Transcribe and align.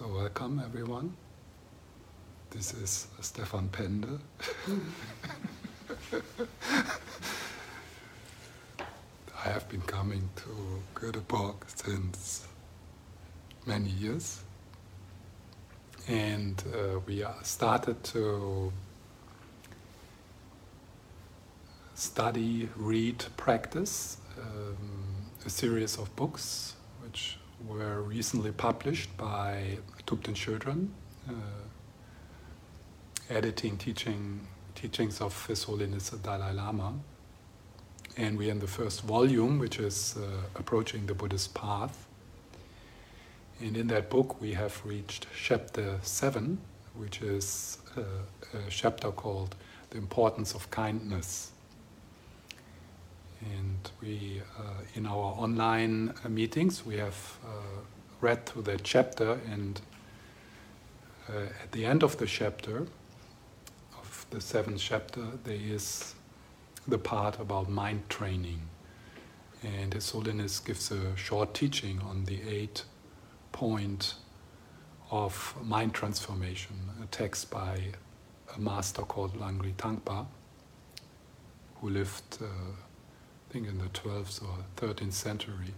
So, 0.00 0.08
welcome 0.08 0.60
everyone. 0.64 1.14
This 2.48 2.72
is 2.72 3.06
Stefan 3.20 3.68
Pende. 3.68 4.18
I 9.44 9.48
have 9.50 9.68
been 9.68 9.82
coming 9.82 10.30
to 10.36 10.80
Göteborg 10.94 11.56
since 11.66 12.46
many 13.66 13.90
years, 13.90 14.40
and 16.08 16.64
uh, 16.72 17.00
we 17.06 17.22
started 17.42 18.02
to 18.04 18.72
study, 21.94 22.70
read, 22.74 23.22
practice 23.36 24.16
um, 24.40 25.26
a 25.44 25.50
series 25.50 25.98
of 25.98 26.16
books 26.16 26.74
which 27.02 27.36
were 27.66 28.02
recently 28.02 28.52
published 28.52 29.16
by 29.16 29.78
Thubten 30.06 30.34
Chodron, 30.34 30.88
uh, 31.28 31.32
editing 33.28 33.76
teaching 33.76 34.46
teachings 34.74 35.20
of 35.20 35.46
His 35.46 35.64
Holiness 35.64 36.10
the 36.10 36.18
Dalai 36.18 36.52
Lama. 36.52 36.94
And 38.16 38.38
we're 38.38 38.50
in 38.50 38.58
the 38.58 38.66
first 38.66 39.02
volume, 39.02 39.58
which 39.58 39.78
is 39.78 40.16
uh, 40.16 40.26
Approaching 40.58 41.06
the 41.06 41.14
Buddhist 41.14 41.54
Path. 41.54 42.06
And 43.60 43.76
in 43.76 43.88
that 43.88 44.08
book, 44.08 44.40
we 44.40 44.54
have 44.54 44.80
reached 44.84 45.26
chapter 45.36 45.98
7, 46.02 46.58
which 46.94 47.20
is 47.20 47.78
uh, 47.96 48.00
a 48.00 48.70
chapter 48.70 49.10
called 49.10 49.54
The 49.90 49.98
Importance 49.98 50.54
of 50.54 50.70
Kindness. 50.70 51.52
And 53.40 53.90
we, 54.02 54.42
uh, 54.58 54.62
in 54.94 55.06
our 55.06 55.34
online 55.38 56.12
uh, 56.24 56.28
meetings, 56.28 56.84
we 56.84 56.98
have 56.98 57.38
uh, 57.44 57.48
read 58.20 58.44
through 58.44 58.62
that 58.62 58.82
chapter, 58.84 59.40
and 59.50 59.80
at 61.28 61.70
the 61.70 61.84
end 61.86 62.02
of 62.02 62.16
the 62.16 62.26
chapter, 62.26 62.86
of 63.96 64.26
the 64.30 64.40
seventh 64.40 64.80
chapter, 64.80 65.24
there 65.44 65.54
is 65.60 66.14
the 66.88 66.98
part 66.98 67.38
about 67.38 67.70
mind 67.70 68.08
training. 68.08 68.60
And 69.62 69.94
His 69.94 70.10
Holiness 70.10 70.58
gives 70.58 70.90
a 70.90 71.16
short 71.16 71.54
teaching 71.54 72.00
on 72.00 72.24
the 72.24 72.40
eight 72.48 72.84
point 73.52 74.14
of 75.10 75.54
mind 75.62 75.94
transformation, 75.94 76.76
a 77.02 77.06
text 77.06 77.50
by 77.50 77.78
a 78.56 78.60
master 78.60 79.02
called 79.02 79.38
Langri 79.38 79.74
Tangpa, 79.74 80.26
who 81.76 81.90
lived 81.90 82.38
uh, 82.42 82.46
I 83.50 83.52
think 83.52 83.66
in 83.66 83.78
the 83.78 83.86
12th 83.86 84.44
or 84.44 84.64
13th 84.76 85.12
century. 85.12 85.74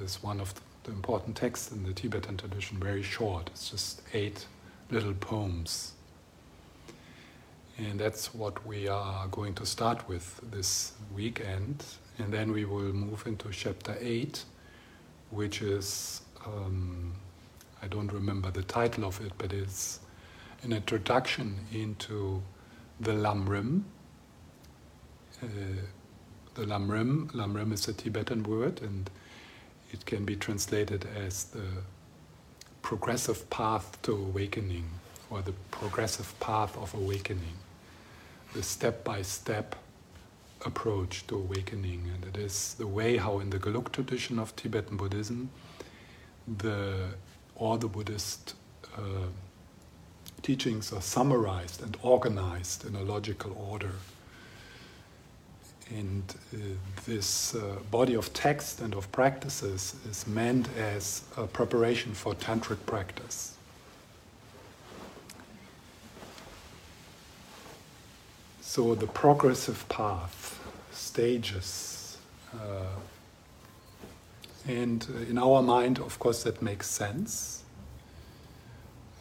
It's 0.00 0.22
one 0.22 0.40
of 0.40 0.54
the 0.84 0.92
important 0.92 1.36
texts 1.36 1.70
in 1.70 1.82
the 1.82 1.92
Tibetan 1.92 2.38
tradition, 2.38 2.78
very 2.78 3.02
short. 3.02 3.50
It's 3.52 3.68
just 3.68 4.00
eight 4.14 4.46
little 4.90 5.12
poems. 5.12 5.92
And 7.76 8.00
that's 8.00 8.32
what 8.32 8.66
we 8.66 8.88
are 8.88 9.26
going 9.26 9.52
to 9.56 9.66
start 9.66 10.08
with 10.08 10.40
this 10.50 10.92
weekend. 11.14 11.84
And 12.16 12.32
then 12.32 12.50
we 12.50 12.64
will 12.64 12.94
move 12.94 13.26
into 13.26 13.50
chapter 13.50 13.94
8, 14.00 14.42
which 15.32 15.60
is, 15.60 16.22
um, 16.46 17.12
I 17.82 17.88
don't 17.88 18.10
remember 18.10 18.50
the 18.50 18.62
title 18.62 19.04
of 19.04 19.20
it, 19.20 19.32
but 19.36 19.52
it's 19.52 20.00
an 20.62 20.72
introduction 20.72 21.58
into 21.72 22.42
the 23.00 23.12
Lamrim. 23.12 23.82
Uh, 25.42 25.46
the 26.54 26.64
Lamrim. 26.64 27.30
Lamrim 27.32 27.72
is 27.72 27.88
a 27.88 27.92
Tibetan 27.92 28.42
word, 28.44 28.80
and 28.82 29.10
it 29.92 30.06
can 30.06 30.24
be 30.24 30.36
translated 30.36 31.06
as 31.16 31.44
the 31.44 31.66
progressive 32.82 33.48
path 33.50 34.00
to 34.02 34.12
awakening, 34.12 34.88
or 35.30 35.42
the 35.42 35.54
progressive 35.70 36.38
path 36.40 36.76
of 36.76 36.94
awakening, 36.94 37.56
the 38.54 38.62
step 38.62 39.04
by 39.04 39.22
step 39.22 39.76
approach 40.64 41.26
to 41.26 41.36
awakening. 41.36 42.10
And 42.14 42.24
it 42.24 42.40
is 42.40 42.74
the 42.74 42.86
way 42.86 43.16
how, 43.16 43.40
in 43.40 43.50
the 43.50 43.58
Gelug 43.58 43.92
tradition 43.92 44.38
of 44.38 44.54
Tibetan 44.56 44.96
Buddhism, 44.96 45.50
the 46.58 47.08
all 47.56 47.78
the 47.78 47.88
Buddhist 47.88 48.54
uh, 48.96 49.28
teachings 50.42 50.92
are 50.92 51.00
summarized 51.00 51.82
and 51.82 51.96
organized 52.02 52.84
in 52.84 52.96
a 52.96 53.00
logical 53.00 53.56
order 53.70 53.92
and 55.94 56.34
uh, 56.52 56.58
this 57.06 57.54
uh, 57.54 57.76
body 57.90 58.14
of 58.14 58.32
text 58.32 58.80
and 58.80 58.94
of 58.94 59.10
practices 59.12 59.94
is 60.10 60.26
meant 60.26 60.68
as 60.76 61.22
a 61.36 61.46
preparation 61.46 62.12
for 62.12 62.34
tantric 62.34 62.78
practice. 62.84 63.56
So 68.60 68.96
the 68.96 69.06
progressive 69.06 69.88
path, 69.88 70.58
stages, 70.90 72.18
uh, 72.52 72.86
and 74.66 75.06
in 75.28 75.38
our 75.38 75.62
mind, 75.62 76.00
of 76.00 76.18
course, 76.18 76.42
that 76.42 76.60
makes 76.60 76.88
sense. 76.88 77.62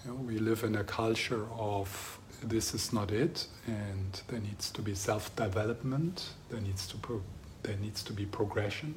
You 0.03 0.11
know, 0.11 0.17
we 0.17 0.39
live 0.39 0.63
in 0.63 0.75
a 0.75 0.83
culture 0.83 1.45
of 1.55 2.17
this 2.43 2.73
is 2.73 2.93
not 2.93 3.11
it, 3.11 3.47
and 3.67 4.21
there 4.27 4.39
needs 4.39 4.69
to 4.71 4.81
be 4.81 4.95
self-development. 4.95 6.29
There 6.49 6.61
needs 6.61 6.87
to 6.87 6.97
pro- 6.97 7.23
there 7.63 7.77
needs 7.77 8.03
to 8.03 8.13
be 8.13 8.25
progression, 8.25 8.93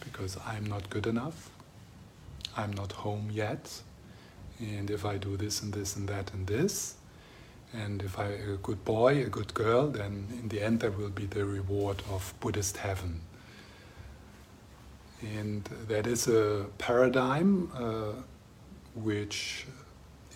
because 0.00 0.36
I'm 0.46 0.64
not 0.64 0.90
good 0.90 1.06
enough. 1.06 1.50
I'm 2.56 2.72
not 2.72 2.92
home 2.92 3.30
yet, 3.32 3.82
and 4.58 4.90
if 4.90 5.04
I 5.04 5.18
do 5.18 5.36
this 5.36 5.62
and 5.62 5.72
this 5.72 5.96
and 5.96 6.08
that 6.08 6.32
and 6.32 6.46
this, 6.46 6.94
and 7.72 8.02
if 8.02 8.18
I'm 8.18 8.56
good 8.62 8.84
boy, 8.84 9.22
a 9.22 9.28
good 9.28 9.52
girl, 9.54 9.88
then 9.88 10.26
in 10.32 10.48
the 10.48 10.62
end 10.62 10.80
there 10.80 10.90
will 10.90 11.10
be 11.10 11.26
the 11.26 11.44
reward 11.44 12.02
of 12.10 12.32
Buddhist 12.40 12.78
heaven. 12.78 13.20
And 15.22 15.64
that 15.88 16.06
is 16.06 16.28
a 16.28 16.66
paradigm 16.78 17.70
uh, 17.74 18.12
which 18.94 19.66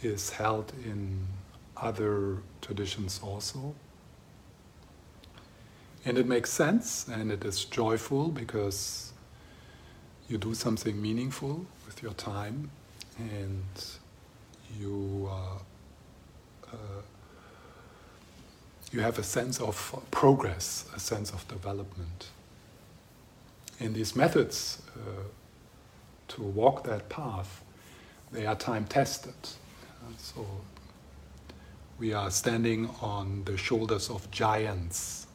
is 0.02 0.30
held 0.30 0.72
in 0.84 1.26
other 1.80 2.38
traditions 2.60 3.20
also. 3.22 3.74
And 6.04 6.16
it 6.16 6.26
makes 6.26 6.50
sense 6.50 7.08
and 7.08 7.30
it 7.30 7.44
is 7.44 7.64
joyful 7.64 8.28
because 8.28 9.12
you 10.28 10.38
do 10.38 10.54
something 10.54 11.00
meaningful 11.00 11.66
with 11.86 12.02
your 12.02 12.14
time 12.14 12.70
and 13.18 13.64
you 14.78 15.28
uh, 15.30 15.58
uh, 16.72 16.76
you 18.92 19.00
have 19.00 19.18
a 19.18 19.22
sense 19.22 19.60
of 19.60 20.04
progress, 20.10 20.86
a 20.96 21.00
sense 21.00 21.30
of 21.30 21.46
development. 21.48 22.28
And 23.78 23.94
these 23.94 24.16
methods 24.16 24.82
uh, 24.96 25.22
to 26.28 26.42
walk 26.42 26.84
that 26.84 27.08
path, 27.08 27.62
they 28.32 28.46
are 28.46 28.56
time 28.56 28.86
tested. 28.86 29.34
so 30.18 30.44
we 32.00 32.14
are 32.14 32.30
standing 32.30 32.88
on 33.02 33.44
the 33.44 33.56
shoulders 33.58 34.08
of 34.08 34.28
giants. 34.30 35.26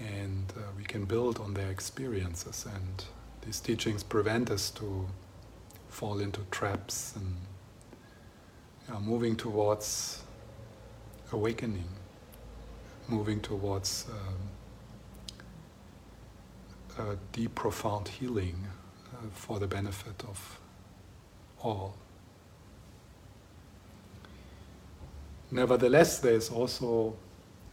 And 0.00 0.50
uh, 0.56 0.62
we 0.76 0.84
can 0.84 1.04
build 1.04 1.38
on 1.38 1.52
their 1.54 1.70
experiences. 1.70 2.66
And 2.74 3.04
these 3.44 3.60
teachings 3.60 4.02
prevent 4.02 4.50
us 4.50 4.70
to 4.72 5.06
fall 5.88 6.20
into 6.20 6.40
traps 6.50 7.14
and 7.16 7.36
you 8.86 8.94
know, 8.94 9.00
moving 9.00 9.36
towards 9.36 10.22
awakening 11.30 11.84
moving 13.08 13.40
towards 13.40 14.06
um, 16.98 17.06
a 17.06 17.16
deep 17.32 17.54
profound 17.54 18.06
healing 18.06 18.66
uh, 19.12 19.16
for 19.32 19.58
the 19.58 19.66
benefit 19.66 20.22
of 20.28 20.60
all 21.60 21.96
Nevertheless, 25.50 26.18
there 26.18 26.34
is 26.34 26.50
also 26.50 27.16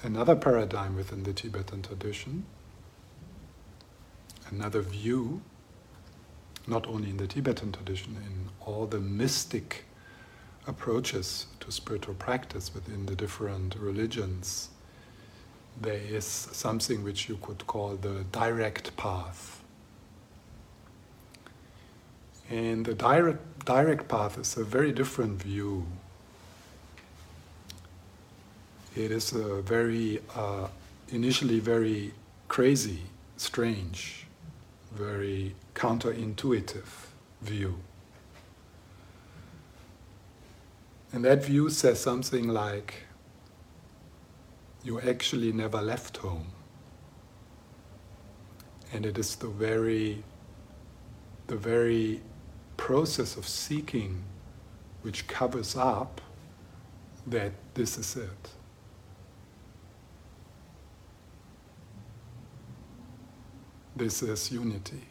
another 0.01 0.35
paradigm 0.35 0.95
within 0.95 1.23
the 1.23 1.33
Tibetan 1.33 1.81
tradition, 1.81 2.45
another 4.49 4.81
view, 4.81 5.41
not 6.67 6.87
only 6.87 7.09
in 7.09 7.17
the 7.17 7.27
Tibetan 7.27 7.73
tradition, 7.73 8.15
in 8.25 8.49
all 8.65 8.85
the 8.85 8.99
mystic 8.99 9.85
approaches 10.67 11.47
to 11.59 11.71
spiritual 11.71 12.15
practice 12.15 12.73
within 12.73 13.07
the 13.07 13.15
different 13.15 13.75
religions, 13.75 14.69
there 15.79 15.99
is 15.99 16.23
something 16.25 17.03
which 17.03 17.27
you 17.27 17.37
could 17.41 17.67
call 17.67 17.95
the 17.97 18.23
direct 18.31 18.95
path. 18.95 19.61
And 22.49 22.85
the 22.85 22.93
direct, 22.93 23.65
direct 23.65 24.07
path 24.07 24.37
is 24.37 24.55
a 24.55 24.63
very 24.63 24.91
different 24.91 25.41
view 25.41 25.85
it 28.95 29.11
is 29.11 29.33
a 29.33 29.61
very, 29.61 30.21
uh, 30.35 30.67
initially 31.09 31.59
very 31.59 32.13
crazy, 32.47 33.01
strange, 33.37 34.25
very 34.93 35.53
counterintuitive 35.73 36.87
view. 37.41 37.77
And 41.11 41.25
that 41.25 41.43
view 41.43 41.69
says 41.69 41.99
something 41.99 42.47
like, 42.47 43.03
you 44.83 45.01
actually 45.01 45.51
never 45.51 45.81
left 45.81 46.17
home. 46.17 46.47
And 48.93 49.05
it 49.05 49.17
is 49.17 49.35
the 49.35 49.47
very, 49.47 50.23
the 51.47 51.57
very 51.57 52.21
process 52.77 53.35
of 53.35 53.47
seeking 53.47 54.23
which 55.01 55.27
covers 55.27 55.75
up 55.75 56.21
that 57.27 57.51
this 57.73 57.97
is 57.97 58.15
it. 58.15 58.49
This 63.95 64.21
is 64.21 64.51
unity. 64.51 65.03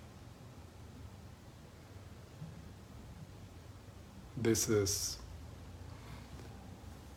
This 4.36 4.69
is 4.69 5.16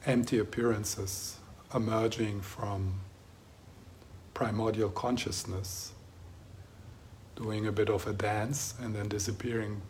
empty 0.05 0.39
appearances 0.39 1.39
emerging 1.75 2.39
from 2.39 3.01
primordial 4.33 4.89
consciousness, 4.89 5.91
doing 7.35 7.67
a 7.67 7.71
bit 7.73 7.89
of 7.89 8.07
a 8.07 8.13
dance 8.13 8.73
and 8.79 8.95
then 8.95 9.09
disappearing 9.09 9.81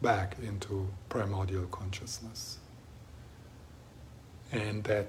back 0.00 0.36
into 0.46 0.86
primordial 1.08 1.66
consciousness. 1.66 2.58
And 4.52 4.84
that 4.84 5.08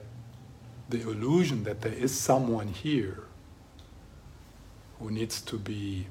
the 0.89 1.01
illusion 1.01 1.63
that 1.65 1.81
there 1.81 1.93
is 1.93 2.19
someone 2.19 2.69
here 2.69 3.24
who 4.99 5.11
needs 5.11 5.41
to 5.41 5.57
be 5.57 6.07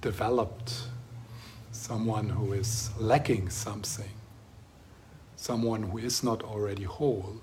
developed, 0.00 0.82
someone 1.70 2.28
who 2.28 2.52
is 2.52 2.90
lacking 2.98 3.48
something, 3.48 4.10
someone 5.36 5.84
who 5.84 5.98
is 5.98 6.22
not 6.22 6.42
already 6.42 6.82
whole, 6.82 7.36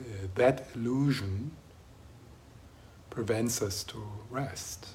uh, 0.00 0.04
that 0.34 0.66
illusion 0.74 1.50
prevents 3.10 3.60
us 3.60 3.84
to 3.84 4.02
rest, 4.30 4.88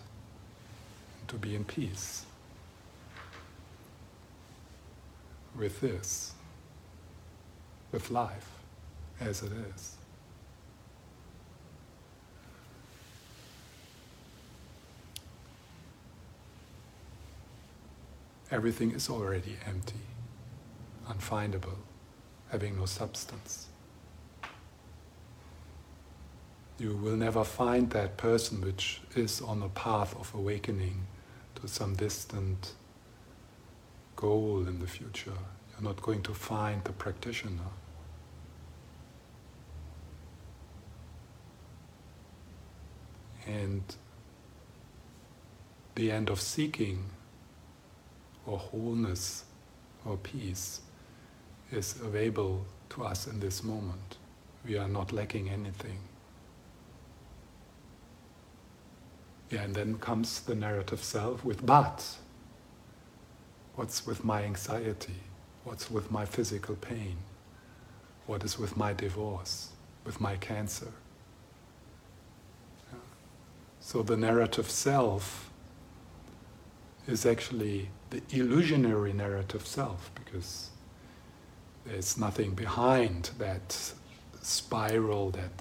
to 1.27 1.35
be 1.35 1.55
in 1.55 1.63
peace 1.63 2.25
with 5.57 5.81
this, 5.81 6.33
with 7.91 8.09
life 8.09 8.49
as 9.19 9.43
it 9.43 9.51
is. 9.75 9.96
Everything 18.49 18.91
is 18.91 19.09
already 19.09 19.57
empty, 19.65 20.07
unfindable, 21.09 21.79
having 22.49 22.77
no 22.77 22.85
substance. 22.85 23.67
You 26.79 26.95
will 26.95 27.17
never 27.17 27.43
find 27.43 27.89
that 27.89 28.17
person 28.17 28.61
which 28.61 29.01
is 29.15 29.41
on 29.41 29.61
a 29.63 29.69
path 29.69 30.15
of 30.15 30.33
awakening 30.33 31.07
to 31.55 31.67
some 31.67 31.95
distant 31.95 32.73
goal 34.15 34.65
in 34.67 34.79
the 34.79 34.87
future. 34.87 35.31
You're 35.71 35.89
not 35.89 36.01
going 36.01 36.21
to 36.23 36.33
find 36.33 36.83
the 36.85 36.93
practitioner. 36.93 37.71
And 43.45 43.83
the 45.95 46.11
end 46.11 46.29
of 46.29 46.39
seeking 46.39 47.09
or 48.47 48.57
wholeness 48.57 49.43
or 50.05 50.17
peace 50.17 50.81
is 51.71 51.95
available 52.01 52.65
to 52.89 53.03
us 53.03 53.27
in 53.27 53.39
this 53.39 53.63
moment. 53.63 54.17
We 54.65 54.77
are 54.77 54.87
not 54.87 55.11
lacking 55.11 55.49
anything. 55.49 55.99
Yeah, 59.51 59.61
and 59.61 59.75
then 59.75 59.97
comes 59.97 60.39
the 60.41 60.55
narrative 60.55 61.03
self 61.03 61.43
with 61.45 61.65
but. 61.65 62.17
What's 63.75 64.07
with 64.07 64.23
my 64.23 64.43
anxiety? 64.43 65.15
What's 65.63 65.91
with 65.91 66.09
my 66.09 66.25
physical 66.25 66.75
pain? 66.75 67.17
What 68.25 68.43
is 68.43 68.57
with 68.57 68.75
my 68.75 68.93
divorce? 68.93 69.69
With 70.03 70.19
my 70.19 70.35
cancer? 70.37 70.91
Yeah. 72.91 72.99
So 73.79 74.01
the 74.03 74.17
narrative 74.17 74.69
self 74.69 75.49
is 77.07 77.25
actually 77.25 77.89
the 78.09 78.21
illusionary 78.31 79.13
narrative 79.13 79.65
self 79.65 80.11
because 80.15 80.69
there's 81.85 82.17
nothing 82.17 82.51
behind 82.51 83.31
that 83.37 83.93
spiral, 84.41 85.31
that 85.31 85.51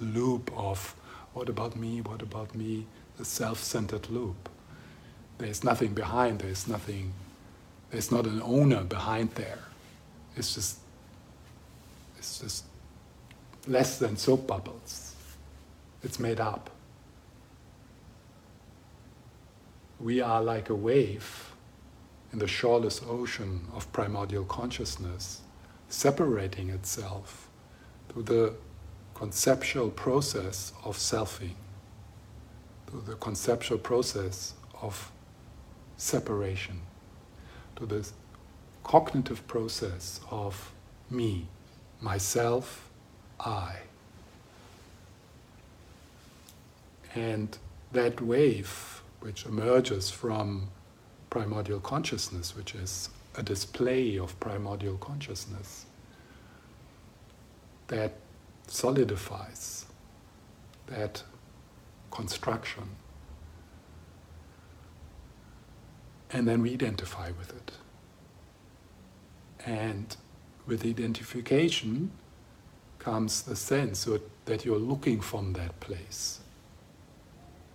loop 0.00 0.50
of 0.56 0.94
what 1.32 1.48
about 1.48 1.76
me, 1.76 2.00
what 2.00 2.22
about 2.22 2.54
me, 2.54 2.86
the 3.16 3.24
self 3.24 3.58
centered 3.62 4.10
loop. 4.10 4.48
There's 5.38 5.64
nothing 5.64 5.94
behind, 5.94 6.40
there's 6.40 6.68
nothing, 6.68 7.12
there's 7.90 8.12
not 8.12 8.26
an 8.26 8.42
owner 8.42 8.84
behind 8.84 9.30
there. 9.32 9.58
It's 10.36 10.54
just, 10.54 10.78
it's 12.18 12.40
just 12.40 12.64
less 13.66 13.98
than 13.98 14.16
soap 14.16 14.46
bubbles. 14.46 15.14
It's 16.02 16.18
made 16.18 16.40
up. 16.40 16.70
We 20.00 20.20
are 20.20 20.42
like 20.42 20.68
a 20.68 20.74
wave 20.74 21.51
in 22.32 22.38
the 22.38 22.46
shoreless 22.46 23.00
ocean 23.08 23.66
of 23.74 23.90
primordial 23.92 24.44
consciousness, 24.44 25.42
separating 25.88 26.70
itself 26.70 27.48
through 28.08 28.22
the 28.22 28.54
conceptual 29.14 29.90
process 29.90 30.72
of 30.84 30.96
selfing, 30.96 31.54
through 32.86 33.02
the 33.02 33.14
conceptual 33.16 33.78
process 33.78 34.54
of 34.80 35.12
separation, 35.96 36.80
to 37.76 37.86
the 37.86 38.08
cognitive 38.82 39.46
process 39.46 40.20
of 40.30 40.72
me, 41.10 41.46
myself, 42.00 42.88
I. 43.38 43.76
And 47.14 47.56
that 47.92 48.20
wave, 48.22 49.02
which 49.20 49.44
emerges 49.44 50.10
from 50.10 50.68
primordial 51.32 51.80
consciousness, 51.80 52.54
which 52.54 52.74
is 52.74 53.08
a 53.36 53.42
display 53.42 54.18
of 54.18 54.38
primordial 54.38 54.98
consciousness 54.98 55.86
that 57.86 58.12
solidifies 58.66 59.86
that 60.88 61.22
construction. 62.10 62.82
And 66.30 66.46
then 66.46 66.60
we 66.60 66.74
identify 66.74 67.30
with 67.30 67.48
it. 67.56 67.72
And 69.64 70.14
with 70.66 70.84
identification 70.84 72.10
comes 72.98 73.40
the 73.40 73.56
sense 73.56 74.06
that 74.44 74.66
you're 74.66 74.76
looking 74.78 75.22
from 75.22 75.54
that 75.54 75.80
place. 75.80 76.40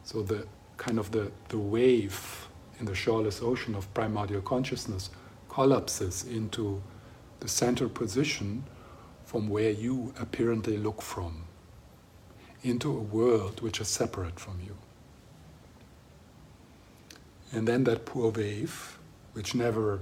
So 0.04 0.22
the 0.22 0.46
kind 0.78 1.00
of 1.00 1.10
the, 1.10 1.32
the 1.50 1.58
wave 1.58 2.47
in 2.80 2.86
the 2.86 2.96
shoreless 2.96 3.42
ocean 3.42 3.76
of 3.76 3.92
primordial 3.94 4.42
consciousness 4.42 5.10
collapses 5.50 6.24
into 6.26 6.82
the 7.40 7.48
center 7.48 7.88
position 7.88 8.64
from 9.26 9.50
where 9.50 9.72
you 9.72 10.14
apparently 10.20 10.78
look 10.78 11.02
from, 11.02 11.44
into 12.64 12.90
a 12.90 13.02
world 13.02 13.62
which 13.62 13.82
is 13.82 13.88
separate 13.88 14.40
from 14.40 14.60
you. 14.66 14.78
And 17.52 17.68
then 17.68 17.84
that 17.86 18.06
poor 18.06 18.32
wave, 18.32 18.98
which 19.34 19.56
never, 19.56 20.02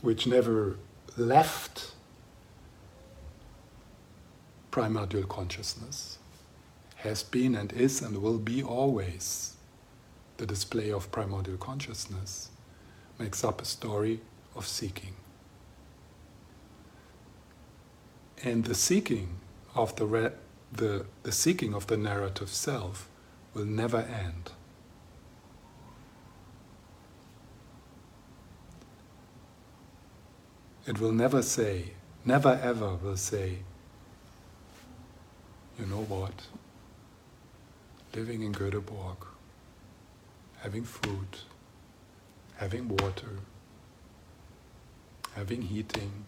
which 0.00 0.26
never 0.26 0.76
left 1.16 1.92
primordial 4.70 5.24
consciousness, 5.24 6.18
has 6.96 7.22
been 7.22 7.54
and 7.54 7.72
is 7.72 8.00
and 8.00 8.22
will 8.22 8.38
be 8.38 8.62
always 8.62 9.51
the 10.42 10.46
display 10.46 10.90
of 10.90 11.12
primordial 11.12 11.56
consciousness, 11.56 12.50
makes 13.16 13.44
up 13.44 13.62
a 13.62 13.64
story 13.64 14.20
of 14.56 14.66
seeking. 14.66 15.14
And 18.42 18.64
the 18.64 18.74
seeking 18.74 19.38
of 19.76 19.94
the, 19.94 20.04
re- 20.04 20.32
the, 20.72 21.06
the 21.22 21.30
seeking 21.30 21.74
of 21.74 21.86
the 21.86 21.96
narrative 21.96 22.48
self 22.48 23.08
will 23.54 23.64
never 23.64 23.98
end. 23.98 24.50
It 30.88 30.98
will 30.98 31.12
never 31.12 31.40
say, 31.42 31.92
never 32.24 32.58
ever 32.60 32.96
will 32.96 33.16
say, 33.16 33.58
you 35.78 35.86
know 35.86 36.02
what, 36.02 36.48
living 38.12 38.42
in 38.42 38.52
Göteborg 38.52 39.31
having 40.62 40.84
food, 40.84 41.26
having 42.56 42.86
water, 42.88 43.40
having 45.34 45.60
heating, 45.60 46.24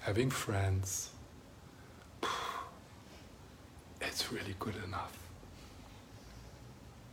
having 0.00 0.30
friends, 0.30 1.10
it's 4.00 4.32
really 4.32 4.54
good 4.58 4.76
enough. 4.86 5.18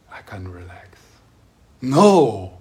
I 0.09 0.21
can 0.21 0.47
relax. 0.47 0.97
No! 1.81 2.57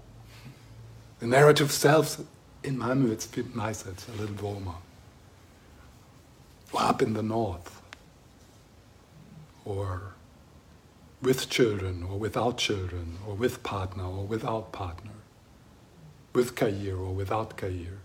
The 1.21 1.27
narrative 1.27 1.71
self, 1.71 2.21
in 2.65 2.79
Malmö, 2.79 3.13
it's 3.13 3.27
a 3.27 3.29
bit 3.29 3.55
nicer, 3.55 3.91
it's 3.91 4.09
a 4.09 4.13
little 4.13 4.35
warmer. 4.37 4.75
Or 6.73 6.83
up 6.83 7.01
in 7.01 7.15
the 7.15 7.23
north, 7.23 7.81
or 9.65 10.15
with 11.23 11.50
children, 11.50 12.03
or 12.03 12.19
without 12.19 12.57
children, 12.57 13.19
or 13.27 13.35
with 13.35 13.62
partner, 13.62 14.05
or 14.05 14.25
without 14.25 14.73
partner, 14.73 15.12
with 16.33 16.55
career, 16.55 16.97
or 16.97 17.15
without 17.15 17.57
career. 17.57 17.99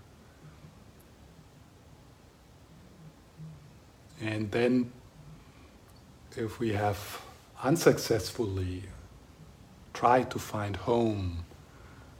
And 4.22 4.51
then, 4.51 4.91
if 6.36 6.60
we 6.60 6.74
have 6.74 7.22
unsuccessfully 7.63 8.84
tried 9.93 10.29
to 10.31 10.39
find 10.39 10.75
home, 10.75 11.45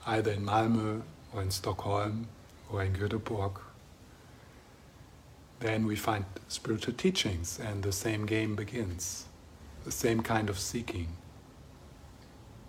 either 0.06 0.32
in 0.32 0.46
Malmö 0.46 1.02
or 1.34 1.42
in 1.42 1.52
Stockholm 1.52 2.28
or 2.72 2.84
in 2.84 2.94
Göteborg, 2.94 3.60
then 5.60 5.86
we 5.86 5.96
find 5.96 6.26
spiritual 6.48 6.94
teachings 6.94 7.60
and 7.60 7.84
the 7.84 7.92
same 7.92 8.26
game 8.26 8.56
begins, 8.56 9.25
the 9.86 9.92
same 9.92 10.22
kind 10.22 10.50
of 10.50 10.58
seeking. 10.58 11.08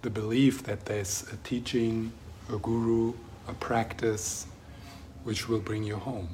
The 0.02 0.10
belief 0.10 0.62
that 0.64 0.84
there's 0.84 1.24
a 1.32 1.36
teaching, 1.38 2.12
a 2.52 2.58
guru, 2.58 3.14
a 3.48 3.54
practice 3.54 4.46
which 5.24 5.48
will 5.48 5.58
bring 5.58 5.82
you 5.82 5.96
home. 5.96 6.28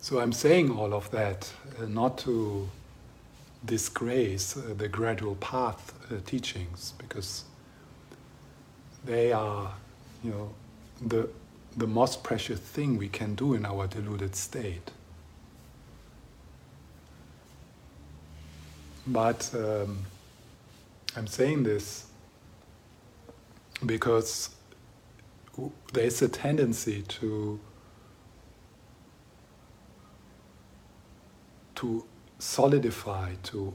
So 0.00 0.20
I'm 0.20 0.32
saying 0.32 0.70
all 0.70 0.94
of 0.94 1.10
that 1.10 1.52
uh, 1.78 1.84
not 1.84 2.16
to 2.18 2.70
disgrace 3.64 4.56
uh, 4.56 4.72
the 4.76 4.88
gradual 4.88 5.34
path 5.34 5.92
uh, 6.10 6.14
teachings 6.24 6.94
because 6.96 7.44
they 9.04 9.32
are, 9.32 9.74
you 10.24 10.30
know, 10.30 10.50
the 11.06 11.28
the 11.78 11.86
most 11.86 12.22
precious 12.22 12.58
thing 12.60 12.98
we 12.98 13.08
can 13.08 13.34
do 13.34 13.54
in 13.54 13.64
our 13.64 13.86
deluded 13.86 14.34
state. 14.34 14.90
But 19.06 19.50
um, 19.54 20.04
I'm 21.16 21.26
saying 21.26 21.62
this 21.62 22.06
because 23.86 24.50
there's 25.92 26.20
a 26.20 26.28
tendency 26.28 27.02
to 27.02 27.58
to 31.76 32.04
solidify, 32.40 33.34
to, 33.44 33.72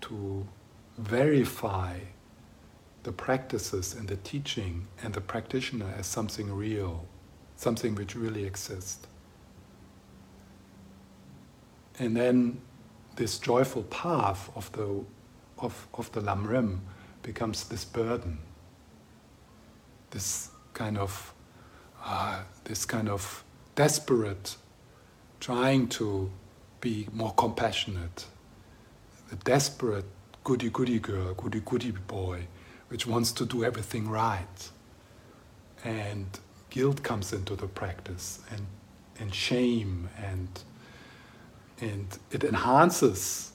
to 0.00 0.46
verify 0.98 2.00
the 3.02 3.12
practices 3.12 3.94
and 3.94 4.08
the 4.08 4.16
teaching 4.16 4.86
and 5.02 5.14
the 5.14 5.20
practitioner 5.20 5.92
as 5.98 6.06
something 6.06 6.52
real, 6.52 7.06
something 7.56 7.94
which 7.94 8.14
really 8.14 8.44
exists. 8.44 9.06
And 11.98 12.16
then 12.16 12.60
this 13.16 13.38
joyful 13.38 13.82
path 13.84 14.50
of 14.54 14.70
the, 14.72 15.04
of, 15.58 15.88
of 15.94 16.10
the 16.12 16.20
Lamrim 16.20 16.80
becomes 17.22 17.64
this 17.68 17.84
burden, 17.84 18.38
this 20.10 20.50
kind 20.72 20.96
of, 20.98 21.34
uh, 22.02 22.42
this 22.64 22.84
kind 22.84 23.08
of 23.08 23.44
desperate 23.74 24.56
trying 25.38 25.88
to 25.88 26.30
be 26.80 27.08
more 27.12 27.32
compassionate. 27.34 28.26
The 29.28 29.36
desperate 29.36 30.06
goody 30.42 30.70
goody 30.70 30.98
girl, 30.98 31.34
goody 31.34 31.60
goody 31.64 31.90
boy, 31.90 32.46
which 32.90 33.06
wants 33.06 33.32
to 33.32 33.46
do 33.46 33.64
everything 33.64 34.08
right. 34.08 34.70
And 35.84 36.26
guilt 36.70 37.02
comes 37.02 37.32
into 37.32 37.56
the 37.56 37.68
practice, 37.68 38.40
and, 38.50 38.66
and 39.18 39.34
shame, 39.34 40.08
and, 40.22 40.48
and 41.80 42.18
it 42.30 42.44
enhances 42.44 43.52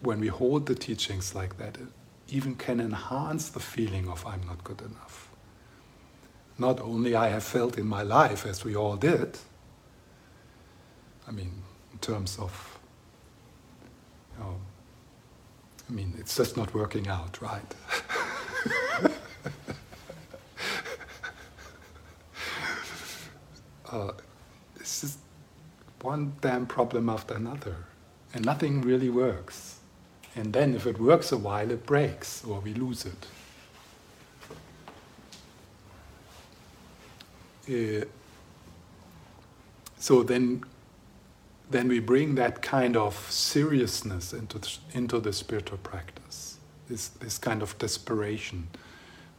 when 0.00 0.18
we 0.20 0.28
hold 0.28 0.66
the 0.66 0.74
teachings 0.74 1.34
like 1.34 1.58
that. 1.58 1.76
It 1.76 1.88
even 2.30 2.54
can 2.54 2.80
enhance 2.80 3.50
the 3.50 3.60
feeling 3.60 4.08
of 4.08 4.26
I'm 4.26 4.44
not 4.46 4.64
good 4.64 4.80
enough. 4.80 5.28
Not 6.58 6.80
only 6.80 7.14
I 7.14 7.28
have 7.28 7.44
felt 7.44 7.78
in 7.78 7.86
my 7.86 8.02
life, 8.02 8.46
as 8.46 8.64
we 8.64 8.74
all 8.74 8.96
did, 8.96 9.38
I 11.26 11.30
mean, 11.30 11.52
in 11.92 11.98
terms 11.98 12.38
of, 12.38 12.78
you 14.32 14.42
know, 14.42 14.56
I 15.88 15.92
mean, 15.92 16.14
it's 16.18 16.34
just 16.34 16.56
not 16.56 16.74
working 16.74 17.08
out, 17.08 17.40
right? 17.42 17.74
uh, 23.90 24.12
it's 24.76 25.00
just 25.00 25.18
one 26.00 26.34
damn 26.40 26.66
problem 26.66 27.08
after 27.08 27.34
another, 27.34 27.76
and 28.34 28.44
nothing 28.44 28.82
really 28.82 29.08
works. 29.08 29.78
And 30.36 30.52
then, 30.52 30.74
if 30.74 30.86
it 30.86 31.00
works 31.00 31.32
a 31.32 31.36
while, 31.36 31.70
it 31.70 31.86
breaks 31.86 32.44
or 32.44 32.60
we 32.60 32.74
lose 32.74 33.06
it. 33.06 33.26
Uh, 37.68 38.04
so 39.98 40.22
then 40.22 40.64
then 41.70 41.88
we 41.88 42.00
bring 42.00 42.34
that 42.36 42.62
kind 42.62 42.96
of 42.96 43.14
seriousness 43.30 44.32
into 44.32 44.58
the, 44.58 44.78
into 44.94 45.20
the 45.20 45.32
spiritual 45.32 45.78
practice, 45.78 46.17
this, 46.88 47.08
this 47.08 47.38
kind 47.38 47.62
of 47.62 47.76
desperation. 47.78 48.68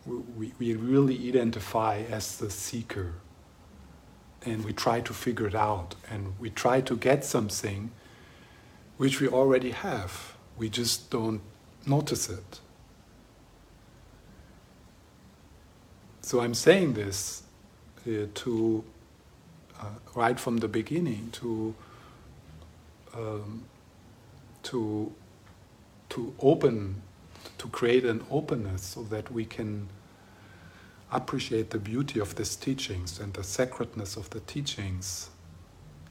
We, 0.05 0.53
we 0.59 0.75
really 0.75 1.27
identify 1.27 2.03
as 2.09 2.37
the 2.37 2.49
seeker 2.49 3.13
and 4.45 4.63
we 4.63 4.73
try 4.73 5.01
to 5.01 5.13
figure 5.13 5.47
it 5.47 5.55
out 5.55 5.95
and 6.09 6.33
we 6.39 6.49
try 6.49 6.81
to 6.81 6.95
get 6.95 7.25
something 7.25 7.91
which 8.97 9.19
we 9.21 9.27
already 9.27 9.71
have. 9.71 10.35
We 10.57 10.69
just 10.69 11.09
don't 11.09 11.41
notice 11.85 12.29
it. 12.29 12.59
So 16.21 16.41
I'm 16.41 16.53
saying 16.53 16.93
this 16.93 17.43
uh, 18.07 18.27
to, 18.33 18.83
uh, 19.79 19.85
right 20.15 20.39
from 20.39 20.57
the 20.57 20.67
beginning, 20.67 21.29
to 21.33 21.75
um, 23.15 23.63
to 24.63 25.11
to 26.09 26.33
open 26.39 27.01
to 27.59 27.67
create 27.67 28.05
an 28.05 28.23
openness 28.31 28.81
so 28.81 29.03
that 29.03 29.31
we 29.31 29.45
can 29.45 29.87
appreciate 31.11 31.69
the 31.69 31.79
beauty 31.79 32.19
of 32.19 32.35
these 32.35 32.55
teachings 32.55 33.19
and 33.19 33.33
the 33.33 33.43
sacredness 33.43 34.17
of 34.17 34.29
the 34.31 34.39
teachings 34.41 35.29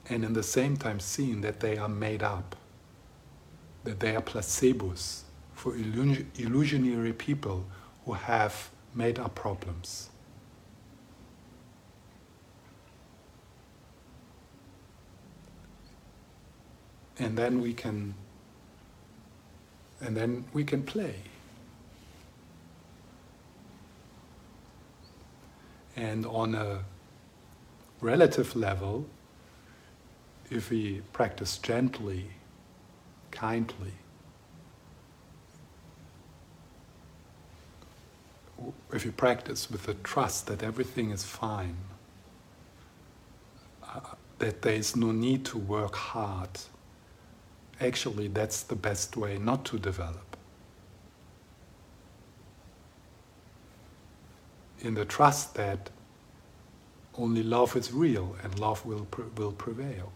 and 0.09 0.25
in 0.25 0.33
the 0.33 0.43
same 0.43 0.77
time 0.77 1.01
seeing 1.01 1.41
that 1.41 1.61
they 1.61 1.77
are 1.77 1.89
made 1.89 2.23
up 2.23 2.57
that 3.85 4.01
they 4.01 4.15
are 4.15 4.23
placebos 4.23 5.23
for 5.55 5.75
illusionary 5.75 7.13
people 7.13 7.67
who 8.05 8.13
have 8.13 8.71
made 8.95 9.19
up 9.19 9.35
problems. 9.35 10.11
And 17.19 17.37
then 17.37 17.61
we 17.61 17.75
can 17.75 18.15
and 20.01 20.17
then 20.17 20.45
we 20.53 20.63
can 20.63 20.83
play 20.85 21.17
and 25.99 26.25
on 26.27 26.55
a 26.55 26.85
relative 28.01 28.55
level 28.55 29.05
if 30.51 30.71
we 30.71 31.03
practice 31.13 31.59
gently 31.59 32.27
kindly 33.31 33.93
if 38.93 39.05
you 39.05 39.13
practice 39.13 39.71
with 39.71 39.85
the 39.87 39.95
trust 39.95 40.47
that 40.47 40.63
everything 40.63 41.11
is 41.11 41.25
fine 41.25 41.77
uh, 43.83 44.01
that 44.39 44.63
there 44.63 44.75
is 44.75 44.95
no 44.95 45.11
need 45.11 45.45
to 45.45 45.59
work 45.59 45.95
hard 45.95 46.51
actually 47.81 48.29
that's 48.29 48.63
the 48.63 48.77
best 48.77 49.17
way 49.17 49.39
not 49.39 49.65
to 49.65 49.79
develop. 49.79 50.28
in 54.81 54.95
the 54.95 55.05
trust 55.05 55.55
that 55.55 55.91
only 57.17 57.43
love 57.43 57.77
is 57.77 57.93
real 57.93 58.37
and 58.43 58.59
love 58.59 58.85
will, 58.87 59.07
will 59.37 59.53
prevail. 59.53 60.13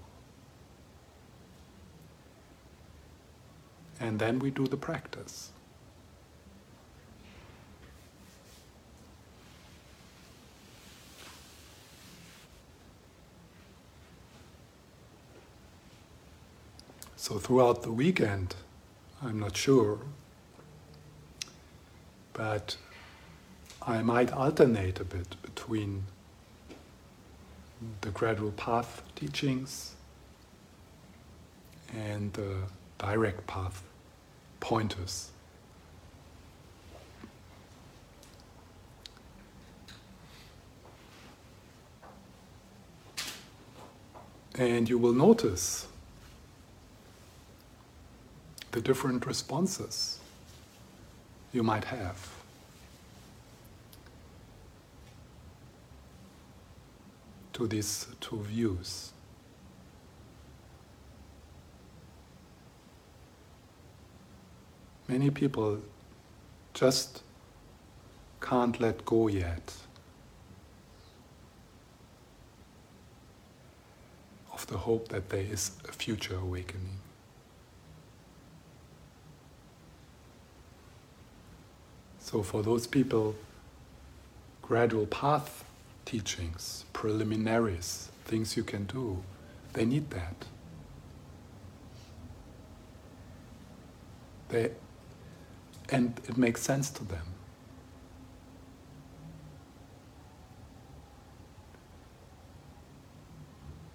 And 3.98 4.18
then 4.18 4.38
we 4.38 4.50
do 4.50 4.66
the 4.66 4.76
practice. 4.76 5.50
So 17.16 17.38
throughout 17.38 17.82
the 17.82 17.92
weekend, 17.92 18.56
I'm 19.22 19.38
not 19.38 19.56
sure, 19.56 20.00
but 22.32 22.76
I 23.86 24.00
might 24.00 24.32
alternate 24.32 25.00
a 25.00 25.04
bit 25.04 25.34
between 25.42 26.04
the 28.02 28.10
gradual 28.10 28.52
path 28.52 29.02
teachings 29.16 29.96
and 31.92 32.32
the 32.34 32.58
direct 32.98 33.46
path 33.48 33.82
pointers. 34.60 35.30
And 44.56 44.88
you 44.88 44.96
will 44.98 45.12
notice 45.12 45.88
the 48.70 48.80
different 48.80 49.26
responses 49.26 50.20
you 51.52 51.64
might 51.64 51.84
have. 51.86 52.41
To 57.54 57.66
these 57.66 58.06
two 58.20 58.40
views. 58.42 59.12
Many 65.06 65.30
people 65.30 65.82
just 66.72 67.22
can't 68.40 68.80
let 68.80 69.04
go 69.04 69.28
yet 69.28 69.74
of 74.52 74.66
the 74.66 74.78
hope 74.78 75.08
that 75.08 75.28
there 75.28 75.42
is 75.42 75.72
a 75.88 75.92
future 75.92 76.36
awakening. 76.36 76.98
So, 82.18 82.42
for 82.42 82.62
those 82.62 82.86
people, 82.86 83.34
gradual 84.62 85.06
path 85.06 85.64
teachings, 86.04 86.84
preliminaries, 86.92 88.10
things 88.24 88.56
you 88.56 88.64
can 88.64 88.84
do, 88.84 89.22
they 89.72 89.84
need 89.84 90.10
that. 90.10 90.46
They, 94.48 94.72
and 95.90 96.20
it 96.28 96.36
makes 96.36 96.62
sense 96.62 96.90
to 96.90 97.04
them. 97.04 97.26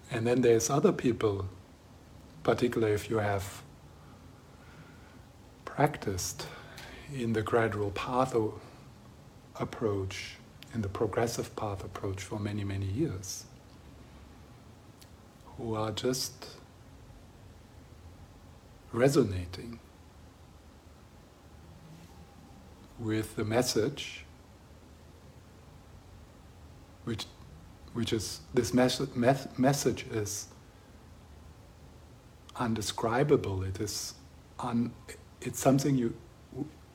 And 0.09 0.25
then 0.25 0.41
there's 0.41 0.69
other 0.69 0.91
people, 0.91 1.47
particularly 2.43 2.93
if 2.93 3.09
you 3.09 3.17
have 3.17 3.61
practiced 5.65 6.47
in 7.13 7.33
the 7.33 7.41
gradual 7.41 7.91
path 7.91 8.35
approach, 9.59 10.37
the 10.83 10.89
progressive 10.89 11.55
path 11.55 11.83
approach 11.83 12.21
for 12.21 12.39
many, 12.39 12.63
many 12.63 12.85
years, 12.85 13.45
who 15.57 15.75
are 15.75 15.91
just 15.91 16.47
resonating 18.91 19.79
with 22.99 23.35
the 23.35 23.45
message, 23.45 24.25
which, 27.05 27.25
which 27.93 28.13
is 28.13 28.41
this 28.53 28.73
mes- 28.73 29.47
message 29.57 30.05
is 30.11 30.47
undescribable. 32.55 33.63
It 33.63 33.79
is 33.79 34.13
un, 34.59 34.91
it's 35.41 35.59
something 35.59 35.95
you 35.95 36.13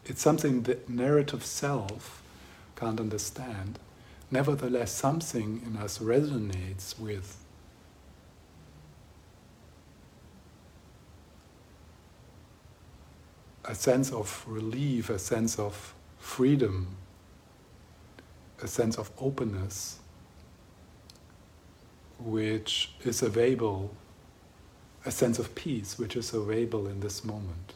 it's 0.05 0.21
something 0.21 0.63
that 0.65 0.89
narrative 0.89 1.45
self 1.45 2.22
can't 2.83 2.99
understand. 2.99 3.79
Nevertheless, 4.33 4.91
something 4.91 5.63
in 5.65 5.77
us 5.77 5.99
resonates 5.99 6.99
with 6.99 7.37
a 13.65 13.75
sense 13.77 14.11
of 14.11 14.45
relief, 14.49 15.11
a 15.11 15.19
sense 15.21 15.61
of 15.61 15.95
freedom, 16.19 16.97
a 18.61 18.67
sense 18.67 18.97
of 18.99 19.13
openness, 19.17 20.01
which 22.19 22.95
is 23.05 23.23
available, 23.23 23.95
a 25.07 25.13
sense 25.13 25.39
of 25.39 25.55
peace, 25.55 26.01
which 26.01 26.17
is 26.17 26.35
available 26.35 26.89
in 26.89 26.99
this 26.99 27.25
moment. 27.25 27.75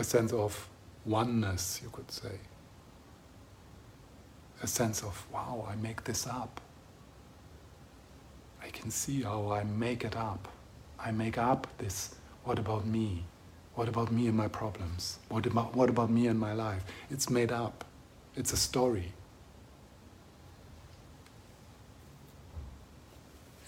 A 0.00 0.04
sense 0.04 0.32
of 0.32 0.68
oneness, 1.04 1.80
you 1.82 1.90
could 1.90 2.10
say. 2.10 2.38
A 4.62 4.66
sense 4.66 5.02
of, 5.02 5.26
wow, 5.32 5.66
I 5.70 5.76
make 5.76 6.04
this 6.04 6.26
up. 6.26 6.60
I 8.62 8.68
can 8.70 8.90
see 8.90 9.22
how 9.22 9.52
I 9.52 9.62
make 9.64 10.04
it 10.04 10.16
up. 10.16 10.48
I 10.98 11.10
make 11.10 11.38
up 11.38 11.66
this, 11.78 12.14
what 12.44 12.58
about 12.58 12.86
me? 12.86 13.24
What 13.74 13.88
about 13.88 14.10
me 14.10 14.26
and 14.26 14.36
my 14.36 14.48
problems? 14.48 15.18
What 15.28 15.46
about, 15.46 15.76
what 15.76 15.90
about 15.90 16.10
me 16.10 16.26
and 16.26 16.38
my 16.38 16.54
life? 16.54 16.82
It's 17.10 17.28
made 17.30 17.52
up. 17.52 17.84
It's 18.36 18.52
a 18.52 18.56
story. 18.56 19.12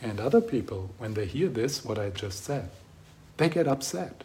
And 0.01 0.19
other 0.19 0.41
people, 0.41 0.91
when 0.99 1.15
they 1.15 1.27
hear 1.27 1.49
this, 1.49 1.85
what 1.85 1.99
I 1.99 2.11
just 2.11 2.45
said, 2.45 2.71
they 3.37 3.49
get 3.49 3.69
upset. 3.69 4.25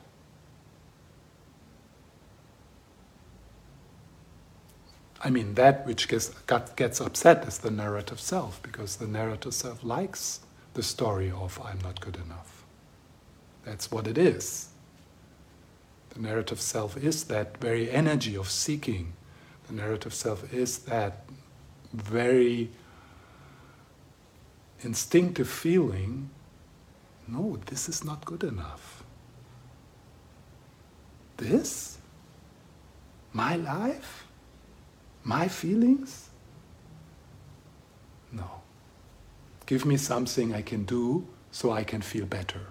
I 5.22 5.30
mean, 5.30 5.56
that 5.56 5.86
which 5.86 6.08
gets, 6.08 6.30
gets 6.76 7.02
upset 7.02 7.48
is 7.48 7.58
the 7.58 7.72
narrative 7.72 8.20
self, 8.20 8.62
because 8.62 8.98
the 8.98 9.08
narrative 9.08 9.54
self 9.54 9.84
likes 9.84 10.42
the 10.74 10.84
story 10.84 11.32
of 11.32 11.60
I'm 11.64 11.80
not 11.80 12.00
good 12.02 12.18
enough. 12.18 12.64
That's 13.66 13.92
what 13.92 14.08
it 14.08 14.18
is. 14.18 14.70
The 16.12 16.22
narrative 16.22 16.62
self 16.62 16.96
is 16.98 17.26
that 17.26 17.58
very 17.58 17.90
energy 17.90 18.36
of 18.36 18.50
seeking. 18.50 19.14
The 19.68 19.74
narrative 19.74 20.14
self 20.14 20.54
is 20.54 20.80
that 20.80 21.26
very 21.94 22.70
instinctive 24.82 25.50
feeling 25.50 26.30
no, 27.28 27.58
this 27.66 27.90
is 27.90 28.04
not 28.04 28.24
good 28.24 28.44
enough. 28.44 29.04
This? 31.36 31.98
My 33.34 33.58
life? 33.58 34.27
My 35.28 35.50
feelings? 35.50 36.30
No. 38.32 38.50
Give 39.66 39.86
me 39.86 39.98
something 39.98 40.54
I 40.54 40.62
can 40.62 40.86
do 40.86 41.28
so 41.52 41.70
I 41.70 41.84
can 41.84 42.02
feel 42.02 42.26
better. 42.26 42.62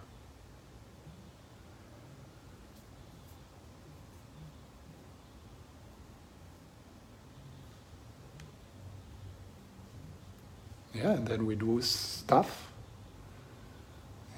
Yeah, 10.94 11.12
and 11.12 11.28
then 11.28 11.44
we 11.44 11.56
do 11.56 11.82
stuff, 11.82 12.72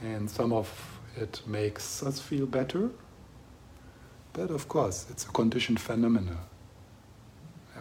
and 0.02 0.28
some 0.28 0.52
of 0.52 0.68
it 1.16 1.40
makes 1.46 2.02
us 2.02 2.18
feel 2.18 2.46
better. 2.46 2.90
But 4.32 4.50
of 4.50 4.68
course, 4.68 5.06
it's 5.08 5.24
a 5.24 5.28
conditioned 5.28 5.80
phenomenon. 5.80 6.38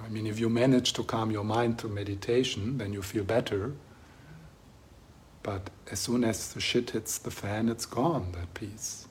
I 0.05 0.09
mean, 0.09 0.27
if 0.27 0.39
you 0.39 0.49
manage 0.49 0.93
to 0.93 1.03
calm 1.03 1.31
your 1.31 1.43
mind 1.43 1.77
through 1.77 1.91
meditation, 1.91 2.77
then 2.77 2.93
you 2.93 3.01
feel 3.01 3.23
better. 3.23 3.73
But 5.43 5.69
as 5.91 5.99
soon 5.99 6.23
as 6.23 6.53
the 6.53 6.59
shit 6.59 6.91
hits 6.91 7.17
the 7.17 7.31
fan, 7.31 7.69
it's 7.69 7.85
gone, 7.85 8.31
that 8.33 8.53
peace. 8.53 9.07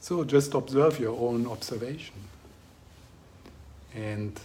So 0.00 0.22
just 0.24 0.54
observe 0.54 1.00
your 1.00 1.18
own 1.18 1.48
observation. 1.48 2.14
And 3.94 4.38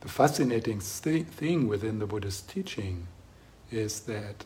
the 0.00 0.08
fascinating 0.08 0.80
thing 0.80 1.68
within 1.68 2.00
the 2.00 2.06
Buddhist 2.06 2.48
teaching 2.50 3.06
is 3.70 4.00
that 4.00 4.44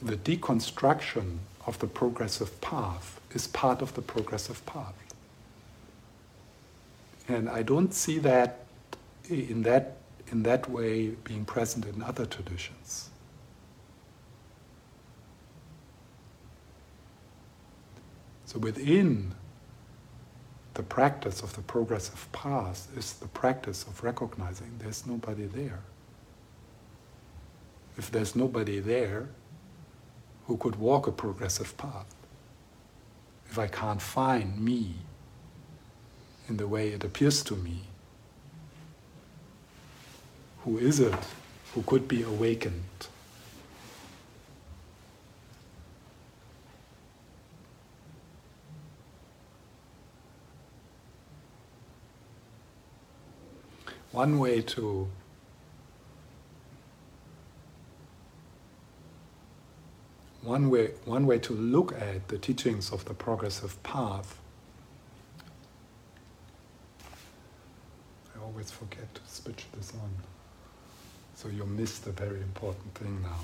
the 0.00 0.16
deconstruction 0.16 1.38
of 1.66 1.78
the 1.78 1.86
progressive 1.86 2.60
path 2.60 3.20
is 3.32 3.46
part 3.46 3.82
of 3.82 3.94
the 3.94 4.02
progressive 4.02 4.64
path. 4.66 4.94
And 7.28 7.48
I 7.48 7.62
don't 7.62 7.92
see 7.92 8.18
that 8.20 8.64
in 9.28 9.62
that, 9.62 9.98
in 10.32 10.42
that 10.44 10.70
way 10.70 11.08
being 11.08 11.44
present 11.44 11.84
in 11.84 12.02
other 12.02 12.24
traditions. 12.24 13.10
So 18.46 18.58
within 18.58 19.34
the 20.72 20.82
practice 20.82 21.42
of 21.42 21.54
the 21.54 21.60
progressive 21.60 22.30
path 22.32 22.88
is 22.96 23.12
the 23.14 23.28
practice 23.28 23.82
of 23.82 24.02
recognizing 24.02 24.70
there's 24.78 25.06
nobody 25.06 25.44
there. 25.44 25.80
If 27.98 28.10
there's 28.10 28.34
nobody 28.34 28.80
there 28.80 29.28
who 30.48 30.56
could 30.56 30.76
walk 30.76 31.06
a 31.06 31.12
progressive 31.12 31.76
path, 31.76 32.14
if 33.50 33.58
I 33.58 33.66
can't 33.66 34.00
find 34.00 34.58
me 34.58 34.94
in 36.48 36.56
the 36.56 36.66
way 36.66 36.88
it 36.88 37.04
appears 37.04 37.42
to 37.44 37.54
me, 37.54 37.82
who 40.64 40.78
is 40.78 41.00
it 41.00 41.14
who 41.74 41.82
could 41.82 42.08
be 42.08 42.22
awakened? 42.22 42.82
One 54.12 54.38
way 54.38 54.62
to 54.62 55.08
one 60.48 60.70
way, 60.70 60.92
one 61.04 61.26
way 61.26 61.38
to 61.38 61.52
look 61.52 61.92
at 62.00 62.28
the 62.28 62.38
teachings 62.38 62.90
of 62.90 63.04
the 63.04 63.12
progressive 63.12 63.80
path. 63.82 64.38
I 68.34 68.42
always 68.42 68.70
forget 68.70 69.14
to 69.14 69.20
switch 69.26 69.66
this 69.76 69.92
on. 69.92 70.10
So 71.34 71.48
you 71.48 71.66
missed 71.66 72.06
a 72.06 72.12
very 72.12 72.40
important 72.40 72.94
thing 72.94 73.20
now. 73.22 73.40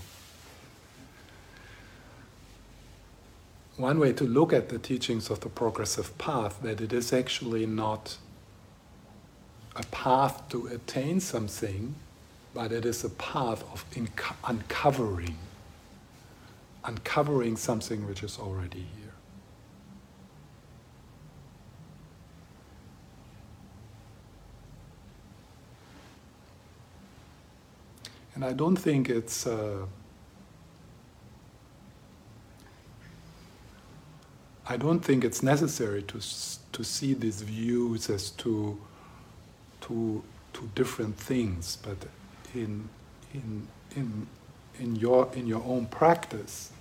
One 3.76 3.98
way 3.98 4.14
to 4.14 4.24
look 4.24 4.54
at 4.54 4.70
the 4.70 4.78
teachings 4.78 5.28
of 5.28 5.40
the 5.40 5.50
progressive 5.50 6.16
path 6.16 6.62
that 6.62 6.80
it 6.80 6.92
is 6.92 7.12
actually 7.12 7.66
not 7.66 8.16
a 9.76 9.82
path 9.86 10.48
to 10.48 10.68
attain 10.68 11.20
something, 11.20 11.96
but 12.54 12.72
it 12.72 12.86
is 12.86 13.04
a 13.04 13.10
path 13.10 13.62
of 13.72 13.84
uncovering, 14.44 15.36
uncovering 16.84 17.56
something 17.56 18.06
which 18.06 18.22
is 18.22 18.38
already 18.38 18.86
here. 18.96 19.12
And 28.34 28.44
I 28.44 28.52
don't 28.52 28.76
think 28.76 29.08
it's. 29.08 29.46
Uh, 29.46 29.86
I 34.66 34.76
don't 34.76 35.00
think 35.00 35.24
it's 35.24 35.42
necessary 35.42 36.02
to 36.04 36.20
to 36.74 36.82
see 36.82 37.14
these 37.14 37.40
views 37.42 38.10
as 38.10 38.30
to 38.30 38.76
two, 39.80 40.22
two 40.52 40.68
different 40.74 41.16
things, 41.16 41.78
but 41.82 41.96
in, 42.52 42.88
in, 43.32 43.68
in, 43.94 44.26
in, 44.80 44.96
your, 44.96 45.30
in 45.34 45.46
your 45.46 45.62
own 45.64 45.86
practice, 45.86 46.72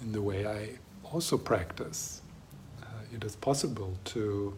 in 0.00 0.12
the 0.12 0.22
way 0.22 0.46
I 0.46 0.70
also 1.02 1.36
practice, 1.38 2.22
uh, 2.82 2.86
it 3.14 3.24
is 3.24 3.36
possible 3.36 3.96
to 4.06 4.56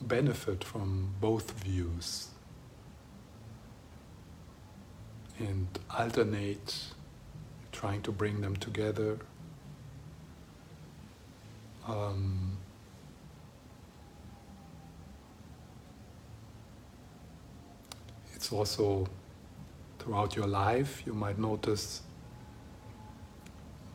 benefit 0.00 0.62
from 0.62 1.14
both 1.20 1.50
views 1.62 2.28
and 5.38 5.66
alternate, 5.90 6.84
trying 7.72 8.02
to 8.02 8.12
bring 8.12 8.40
them 8.40 8.56
together. 8.56 9.18
Um, 11.88 12.58
it's 18.34 18.52
also 18.52 19.06
throughout 19.98 20.36
your 20.36 20.46
life, 20.46 21.02
you 21.06 21.14
might 21.14 21.38
notice 21.38 22.02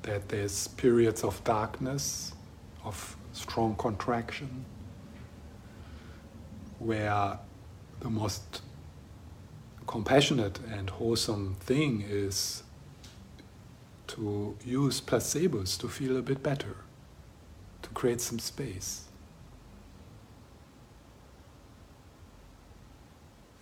that 0.03 0.29
there's 0.29 0.67
periods 0.67 1.23
of 1.23 1.43
darkness, 1.43 2.33
of 2.83 3.17
strong 3.33 3.75
contraction, 3.75 4.65
where 6.79 7.37
the 7.99 8.09
most 8.09 8.61
compassionate 9.87 10.59
and 10.71 10.89
wholesome 10.89 11.55
thing 11.59 12.03
is 12.07 12.63
to 14.07 14.55
use 14.65 15.01
placebos 15.01 15.79
to 15.79 15.87
feel 15.87 16.17
a 16.17 16.21
bit 16.21 16.41
better, 16.41 16.75
to 17.81 17.89
create 17.89 18.21
some 18.21 18.39
space. 18.39 19.05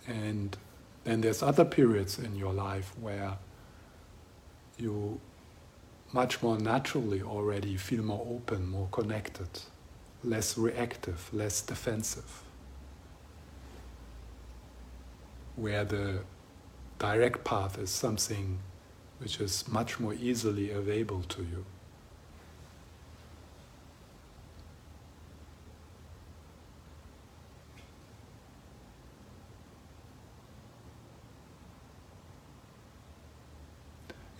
And 0.06 0.56
then 1.04 1.20
there's 1.20 1.42
other 1.42 1.64
periods 1.64 2.18
in 2.18 2.34
your 2.34 2.52
life 2.52 2.92
where 3.00 3.36
you 4.78 5.20
much 6.12 6.42
more 6.42 6.58
naturally 6.58 7.22
already 7.22 7.76
feel 7.76 8.02
more 8.02 8.26
open, 8.30 8.68
more 8.68 8.88
connected, 8.90 9.48
less 10.24 10.56
reactive, 10.56 11.28
less 11.32 11.60
defensive. 11.60 12.42
Where 15.56 15.84
the 15.84 16.20
direct 16.98 17.44
path 17.44 17.78
is 17.78 17.90
something 17.90 18.58
which 19.18 19.40
is 19.40 19.68
much 19.68 20.00
more 20.00 20.14
easily 20.14 20.70
available 20.70 21.22
to 21.22 21.42
you. 21.42 21.64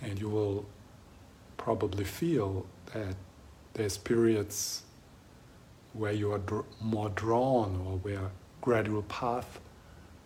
and 0.00 0.18
you 0.18 0.28
will 0.28 0.64
probably 1.68 2.04
feel 2.04 2.64
that 2.94 3.14
there's 3.74 3.98
periods 3.98 4.84
where 5.92 6.12
you 6.12 6.32
are 6.32 6.38
dr- 6.38 6.64
more 6.80 7.10
drawn 7.10 7.76
or 7.86 7.98
where 7.98 8.30
gradual 8.62 9.02
path 9.02 9.60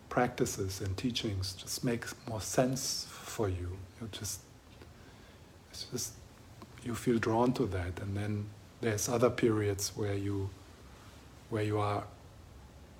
practices 0.07 0.79
and 0.79 0.95
teachings 0.95 1.51
just 1.51 1.83
make 1.83 2.05
more 2.29 2.39
sense 2.39 3.07
for 3.09 3.49
you. 3.49 3.77
You 3.99 4.07
just 4.13 4.39
it's 5.69 5.83
just 5.91 6.13
you 6.81 6.95
feel 6.95 7.17
drawn 7.17 7.51
to 7.55 7.65
that 7.65 7.99
and 7.99 8.15
then 8.15 8.45
there's 8.79 9.09
other 9.09 9.29
periods 9.29 9.91
where 9.97 10.15
you 10.15 10.49
where 11.49 11.63
you 11.63 11.77
are 11.77 12.05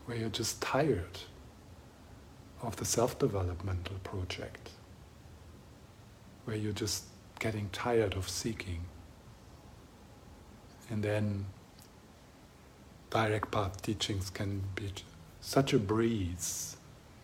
where 0.06 0.18
you're 0.18 0.38
just 0.42 0.62
tired 0.62 1.18
of 2.62 2.76
the 2.76 2.84
self-developmental 2.84 3.96
project 4.04 4.72
where 6.44 6.58
you're 6.58 6.74
just 6.74 7.06
getting 7.40 7.70
tired 7.72 8.14
of 8.14 8.30
seeking. 8.30 8.86
And 10.90 11.04
then 11.04 11.46
direct 13.10 13.52
path 13.52 13.82
teachings 13.82 14.30
can 14.30 14.64
be 14.76 14.92
such 15.40 15.74
a 15.74 15.80
breeze, 15.80 16.78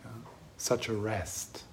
yeah? 0.04 0.12
such 0.58 0.88
a 0.88 0.93
rest. 0.93 1.63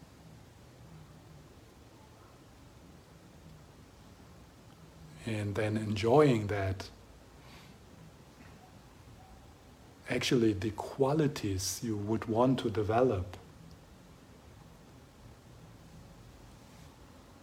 And 5.27 5.57
then 5.57 5.77
enjoying 5.77 6.47
that, 6.47 6.89
actually, 10.09 10.53
the 10.53 10.71
qualities 10.71 11.81
you 11.83 11.97
would 11.97 12.27
want 12.27 12.61
to 12.61 12.71
develop 12.71 13.37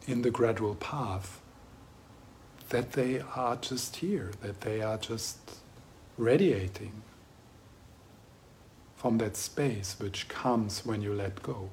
in 0.07 0.21
the 0.21 0.31
gradual 0.31 0.75
path 0.75 1.41
that 2.69 2.93
they 2.93 3.21
are 3.35 3.55
just 3.55 3.97
here, 3.97 4.31
that 4.41 4.61
they 4.61 4.81
are 4.81 4.97
just 4.97 5.59
radiating 6.17 7.03
from 8.95 9.17
that 9.17 9.35
space 9.35 9.95
which 9.99 10.27
comes 10.27 10.85
when 10.85 11.01
you 11.01 11.13
let 11.13 11.41
go. 11.43 11.69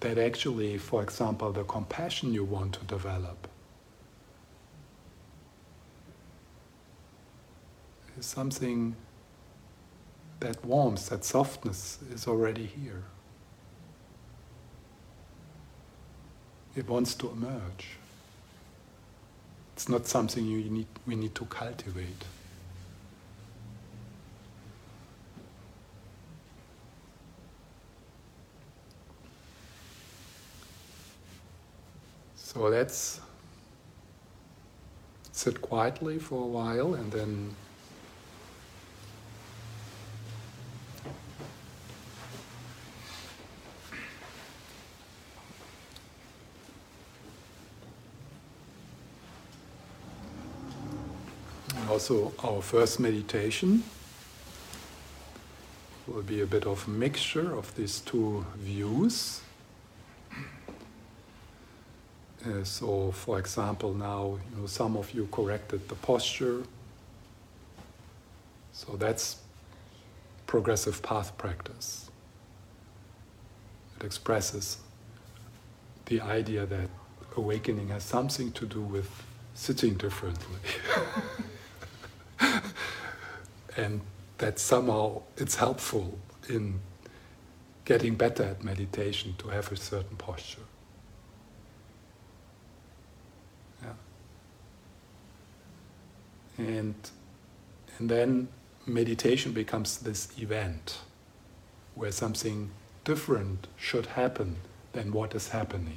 That 0.00 0.18
actually, 0.18 0.78
for 0.78 1.02
example, 1.02 1.52
the 1.52 1.64
compassion 1.64 2.32
you 2.32 2.44
want 2.44 2.74
to 2.74 2.84
develop 2.84 3.48
is 8.18 8.26
something 8.26 8.96
that 10.40 10.64
warmth, 10.64 11.10
that 11.10 11.24
softness 11.24 11.98
is 12.12 12.26
already 12.26 12.66
here. 12.66 13.02
It 16.74 16.88
wants 16.88 17.14
to 17.16 17.30
emerge. 17.30 17.98
It's 19.74 19.88
not 19.88 20.06
something 20.06 20.44
you 20.46 20.70
need, 20.70 20.86
we 21.06 21.16
need 21.16 21.34
to 21.36 21.44
cultivate. 21.44 22.24
So 32.36 32.62
let's 32.62 33.20
sit 35.32 35.62
quietly 35.62 36.18
for 36.18 36.42
a 36.42 36.46
while 36.46 36.94
and 36.94 37.12
then 37.12 37.54
also 52.00 52.32
our 52.42 52.62
first 52.62 52.98
meditation 52.98 53.82
will 56.06 56.22
be 56.22 56.40
a 56.40 56.46
bit 56.46 56.66
of 56.66 56.88
a 56.88 56.90
mixture 56.90 57.54
of 57.54 57.74
these 57.76 58.00
two 58.00 58.42
views. 58.56 59.42
Uh, 62.42 62.64
so, 62.64 63.12
for 63.12 63.38
example, 63.38 63.92
now 63.92 64.38
you 64.50 64.56
know 64.56 64.66
some 64.66 64.96
of 64.96 65.12
you 65.12 65.28
corrected 65.30 65.86
the 65.90 65.94
posture. 65.94 66.62
So 68.72 68.96
that's 68.96 69.36
progressive 70.46 71.02
path 71.02 71.36
practice. 71.36 72.10
It 73.98 74.06
expresses 74.06 74.78
the 76.06 76.22
idea 76.22 76.64
that 76.64 76.88
awakening 77.36 77.88
has 77.88 78.04
something 78.04 78.52
to 78.52 78.64
do 78.64 78.80
with 78.80 79.10
sitting 79.52 79.94
differently. 79.98 80.60
and 83.80 84.00
that 84.38 84.58
somehow 84.58 85.22
it's 85.36 85.56
helpful 85.56 86.18
in 86.48 86.80
getting 87.84 88.14
better 88.14 88.44
at 88.44 88.62
meditation 88.62 89.34
to 89.38 89.48
have 89.48 89.72
a 89.72 89.76
certain 89.76 90.16
posture. 90.16 90.62
And, 96.58 96.94
and 97.98 98.10
then 98.10 98.48
meditation 98.86 99.52
becomes 99.52 99.98
this 99.98 100.28
event 100.38 100.98
where 101.94 102.12
something 102.12 102.70
different 103.04 103.66
should 103.76 104.06
happen 104.06 104.56
than 104.92 105.12
what 105.12 105.34
is 105.34 105.48
happening. 105.48 105.96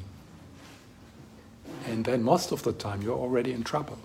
And 1.86 2.06
then 2.06 2.24
most 2.24 2.54
of 2.54 2.63
the 2.63 2.72
time 2.72 3.02
you're 3.02 3.17
already 3.17 3.52
in 3.52 3.63
trouble. 3.63 4.00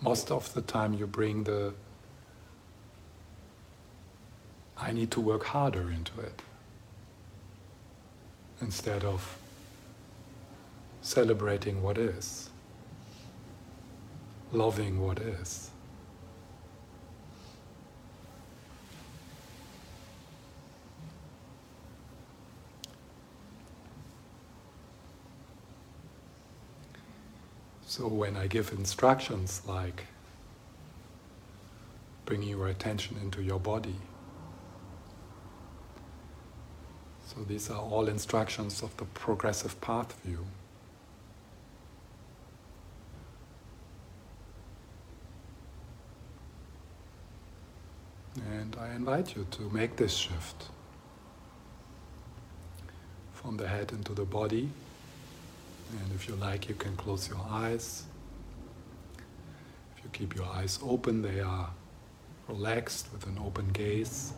Most 0.00 0.30
of 0.30 0.52
the 0.54 0.62
time 0.62 0.94
you 0.94 1.06
bring 1.06 1.44
the 1.44 1.74
I 4.80 4.92
need 4.92 5.10
to 5.12 5.20
work 5.20 5.44
harder 5.44 5.90
into 5.90 6.20
it 6.20 6.40
instead 8.60 9.04
of 9.04 9.36
celebrating 11.02 11.82
what 11.82 11.98
is, 11.98 12.50
loving 14.52 15.00
what 15.00 15.18
is. 15.18 15.67
So 27.88 28.06
when 28.06 28.36
I 28.36 28.48
give 28.48 28.70
instructions 28.72 29.62
like 29.66 30.04
bringing 32.26 32.50
your 32.50 32.68
attention 32.68 33.16
into 33.22 33.42
your 33.42 33.58
body, 33.58 33.94
so 37.26 37.36
these 37.48 37.70
are 37.70 37.80
all 37.80 38.06
instructions 38.08 38.82
of 38.82 38.94
the 38.98 39.06
progressive 39.06 39.80
path 39.80 40.14
view. 40.22 40.44
And 48.36 48.76
I 48.78 48.94
invite 48.94 49.34
you 49.34 49.46
to 49.52 49.62
make 49.70 49.96
this 49.96 50.14
shift 50.14 50.66
from 53.32 53.56
the 53.56 53.66
head 53.66 53.92
into 53.92 54.12
the 54.12 54.26
body. 54.26 54.68
And 55.90 56.12
if 56.14 56.28
you 56.28 56.34
like, 56.36 56.68
you 56.68 56.74
can 56.74 56.96
close 56.96 57.28
your 57.28 57.44
eyes. 57.48 58.04
If 59.96 60.04
you 60.04 60.10
keep 60.12 60.34
your 60.34 60.46
eyes 60.46 60.78
open, 60.82 61.22
they 61.22 61.40
are 61.40 61.70
relaxed 62.46 63.08
with 63.12 63.26
an 63.26 63.38
open 63.44 63.68
gaze. 63.68 64.32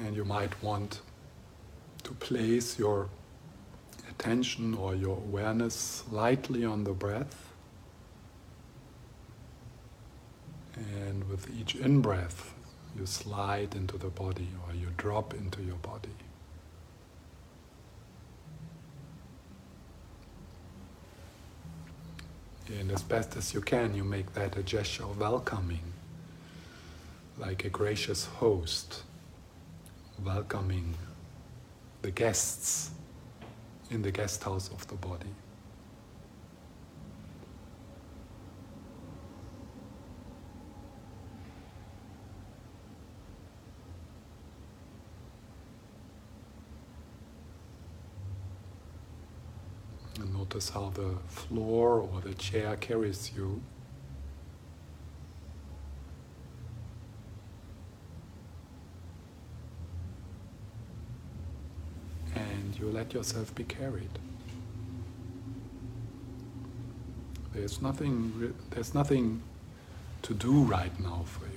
And 0.00 0.16
you 0.16 0.24
might 0.24 0.62
want 0.62 1.02
to 2.04 2.12
place 2.12 2.78
your 2.78 3.08
attention 4.08 4.74
or 4.74 4.94
your 4.94 5.16
awareness 5.16 6.04
lightly 6.10 6.64
on 6.64 6.84
the 6.84 6.92
breath. 6.92 7.52
And 10.76 11.28
with 11.28 11.50
each 11.58 11.74
in 11.74 12.00
breath, 12.00 12.54
you 12.98 13.04
slide 13.04 13.74
into 13.74 13.98
the 13.98 14.08
body 14.08 14.48
or 14.66 14.74
you 14.74 14.88
drop 14.96 15.34
into 15.34 15.62
your 15.62 15.76
body. 15.76 16.08
And 22.68 22.90
as 22.90 23.02
best 23.02 23.36
as 23.36 23.52
you 23.52 23.60
can, 23.60 23.94
you 23.94 24.04
make 24.04 24.32
that 24.34 24.56
a 24.56 24.62
gesture 24.62 25.02
of 25.02 25.18
welcoming, 25.18 25.92
like 27.36 27.64
a 27.64 27.68
gracious 27.68 28.26
host 28.26 29.02
welcoming 30.24 30.94
the 32.02 32.10
guests 32.10 32.90
in 33.90 34.02
the 34.02 34.10
guest 34.10 34.42
house 34.44 34.68
of 34.68 34.86
the 34.88 34.94
body. 34.94 35.26
Notice 50.34 50.70
how 50.70 50.90
the 50.90 51.16
floor 51.28 52.00
or 52.00 52.20
the 52.20 52.34
chair 52.34 52.76
carries 52.76 53.32
you. 53.34 53.62
you 62.80 62.90
yourself 63.12 63.54
be 63.54 63.64
carried. 63.64 64.18
There's 67.52 67.82
nothing, 67.82 68.54
there's 68.70 68.94
nothing 68.94 69.42
to 70.22 70.34
do 70.34 70.62
right 70.62 70.98
now 71.00 71.24
for 71.26 71.46
you. 71.46 71.50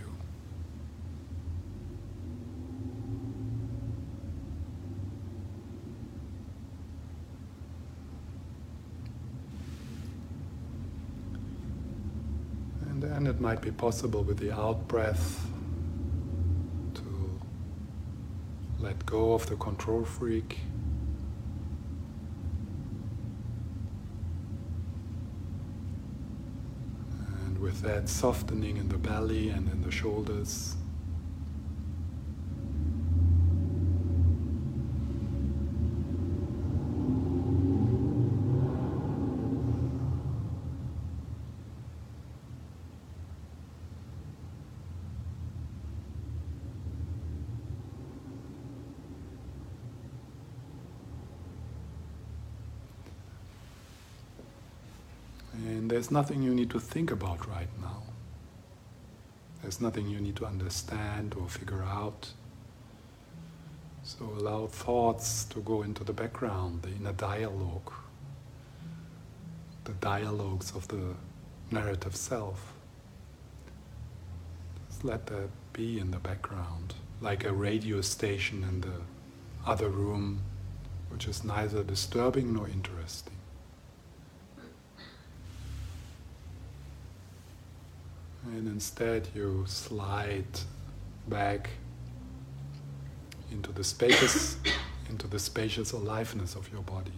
And 12.90 13.02
then 13.04 13.28
it 13.28 13.40
might 13.40 13.62
be 13.62 13.72
possible 13.72 14.24
with 14.24 14.40
the 14.40 14.52
out 14.52 14.88
breath 14.88 15.46
to 16.96 17.42
let 18.80 19.06
go 19.06 19.34
of 19.34 19.46
the 19.46 19.56
control 19.56 20.04
freak. 20.04 20.60
with 27.64 27.73
that 27.84 28.08
softening 28.08 28.78
in 28.78 28.88
the 28.88 28.98
belly 28.98 29.50
and 29.50 29.70
in 29.70 29.82
the 29.82 29.92
shoulders. 29.92 30.78
And 55.54 55.93
there's 56.04 56.12
nothing 56.12 56.44
you 56.44 56.54
need 56.54 56.70
to 56.70 56.82
think 56.82 57.12
about 57.12 57.48
right 57.48 57.70
now. 57.80 58.04
There's 59.62 59.80
nothing 59.80 60.10
you 60.10 60.20
need 60.20 60.36
to 60.36 60.46
understand 60.46 61.34
or 61.40 61.48
figure 61.48 61.82
out. 61.82 62.34
So 64.04 64.26
allow 64.38 64.68
thoughts 64.68 65.46
to 65.46 65.62
go 65.62 65.82
into 65.82 66.04
the 66.04 66.12
background, 66.12 66.82
the 66.82 66.90
inner 66.90 67.14
dialogue, 67.14 67.94
the 69.86 69.94
dialogues 69.94 70.74
of 70.76 70.90
the 70.90 71.16
narrative 71.72 72.18
self. 72.18 72.74
Just 74.90 75.06
let 75.06 75.28
that 75.28 75.52
be 75.72 76.00
in 76.00 76.12
the 76.12 76.20
background, 76.20 76.96
like 77.22 77.46
a 77.46 77.54
radio 77.54 78.02
station 78.02 78.66
in 78.66 78.82
the 78.82 79.00
other 79.66 79.88
room, 79.88 80.42
which 81.08 81.30
is 81.30 81.46
neither 81.46 81.82
disturbing 81.82 82.54
nor 82.56 82.68
interesting. 82.68 83.33
And 88.46 88.68
instead, 88.68 89.30
you 89.34 89.64
slide 89.68 90.60
back 91.28 91.70
into 93.52 93.72
the 93.72 93.84
spacious, 93.84 94.58
into 95.10 95.28
the 95.28 95.40
spacious 95.40 95.92
aliveness 95.92 96.56
of 96.56 96.72
your 96.72 96.82
body. 96.82 97.12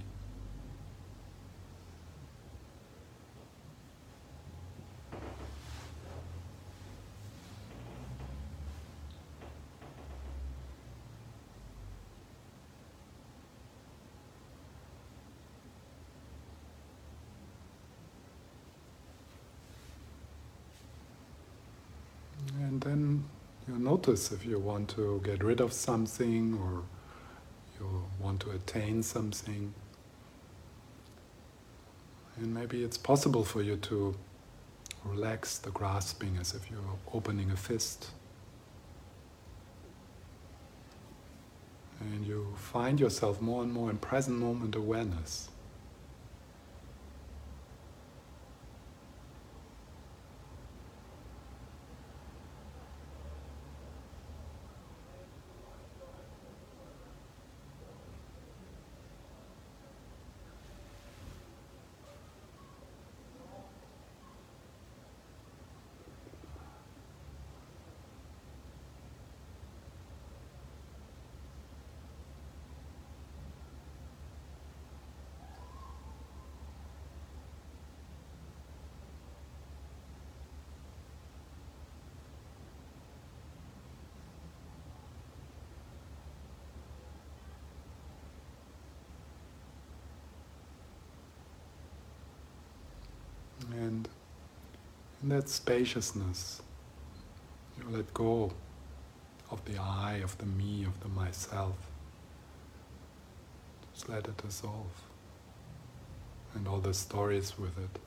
And 22.60 22.82
then 22.82 23.24
you 23.68 23.78
notice 24.08 24.32
if 24.32 24.46
you 24.46 24.60
want 24.60 24.88
to 24.88 25.20
get 25.24 25.44
rid 25.44 25.60
of 25.60 25.74
something 25.74 26.54
or 26.62 26.84
you 27.80 28.04
want 28.20 28.40
to 28.40 28.52
attain 28.52 29.02
something. 29.02 29.74
And 32.38 32.54
maybe 32.54 32.84
it's 32.84 32.98
possible 32.98 33.44
for 33.44 33.64
you 33.64 33.78
to 33.78 34.16
relax 35.04 35.58
the 35.58 35.72
grasping 35.72 36.38
as 36.40 36.54
if 36.54 36.70
you're 36.70 37.00
opening 37.14 37.50
a 37.50 37.58
fist. 37.58 38.12
And 42.00 42.28
you 42.28 42.54
find 42.58 43.00
yourself 43.00 43.42
more 43.42 43.64
and 43.64 43.74
more 43.74 43.90
in 43.90 43.98
present 43.98 44.38
moment 44.38 44.76
awareness. 44.76 45.50
And 93.72 94.08
in 95.26 95.30
that 95.30 95.50
spaciousness, 95.50 96.62
you 97.80 97.84
let 97.90 98.14
go 98.14 98.54
of 99.50 99.66
the 99.66 99.76
I, 99.76 100.18
of 100.24 100.38
the 100.38 100.46
me, 100.46 100.86
of 100.86 101.00
the 101.00 101.08
myself. 101.08 101.76
Just 103.92 104.08
let 104.08 104.28
it 104.28 104.38
dissolve. 104.38 105.02
And 106.54 106.68
all 106.68 106.78
the 106.78 106.94
stories 106.94 107.58
with 107.58 107.76
it, 107.80 108.00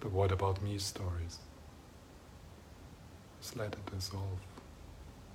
the 0.00 0.08
what 0.08 0.32
about 0.32 0.62
me 0.62 0.78
stories. 0.78 1.38
Just 3.42 3.58
let 3.58 3.74
it 3.74 3.84
dissolve. 3.94 4.40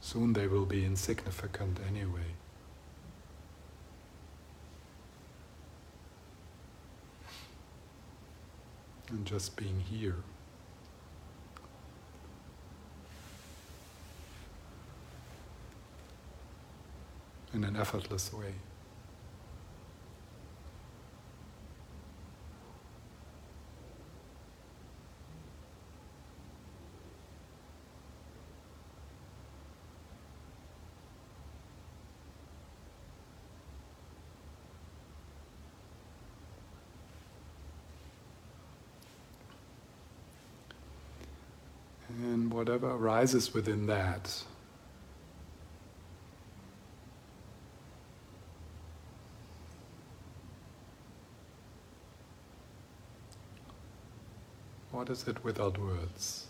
Soon 0.02 0.34
they 0.34 0.48
will 0.48 0.66
be 0.66 0.84
insignificant 0.84 1.78
anyway. 1.88 2.32
and 9.12 9.26
just 9.26 9.56
being 9.58 9.80
here. 9.80 10.18
In 17.52 17.64
an 17.64 17.76
effortless 17.76 18.32
way. 18.32 18.54
And 42.10 42.52
whatever 42.54 42.92
arises 42.92 43.54
within 43.54 43.88
that, 43.88 44.44
what 55.00 55.10
is 55.10 55.26
it 55.30 55.42
without 55.46 55.78
words? 55.78 56.49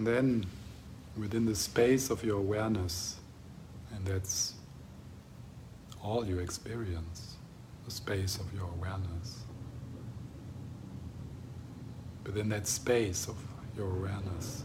And 0.00 0.06
then 0.06 0.46
within 1.14 1.44
the 1.44 1.54
space 1.54 2.08
of 2.08 2.24
your 2.24 2.38
awareness, 2.38 3.16
and 3.94 4.02
that's 4.06 4.54
all 6.02 6.24
you 6.24 6.38
experience, 6.38 7.36
the 7.84 7.90
space 7.90 8.38
of 8.38 8.50
your 8.54 8.64
awareness. 8.78 9.40
Within 12.24 12.48
that 12.48 12.66
space 12.66 13.28
of 13.28 13.36
your 13.76 13.88
awareness, 13.88 14.64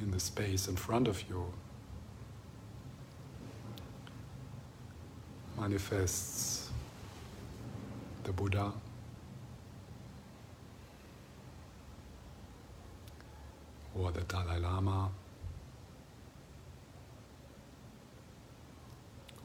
in 0.00 0.10
the 0.10 0.18
space 0.18 0.68
in 0.68 0.76
front 0.76 1.08
of 1.08 1.22
you, 1.28 1.44
manifests 5.58 6.70
the 8.24 8.32
Buddha. 8.32 8.72
Or 13.98 14.12
the 14.12 14.20
Dalai 14.22 14.58
Lama 14.58 15.10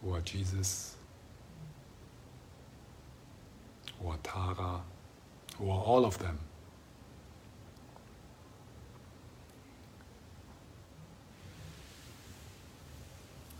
or 0.05 0.19
Jesus 0.21 0.95
or 4.03 4.17
Tara 4.23 4.81
or 5.59 5.83
all 5.83 6.05
of 6.05 6.17
them. 6.19 6.39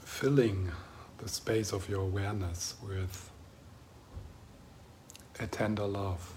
Filling 0.04 0.72
the 1.18 1.30
space 1.30 1.72
of 1.74 1.90
your 1.90 2.02
awareness 2.02 2.76
with 2.84 3.32
a 5.40 5.48
tender 5.48 5.86
love. 5.86 6.34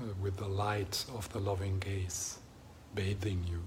Uh, 0.00 0.07
with 0.20 0.36
the 0.36 0.48
light 0.48 1.04
of 1.14 1.30
the 1.32 1.38
loving 1.38 1.78
gaze 1.78 2.38
bathing 2.94 3.44
you. 3.48 3.62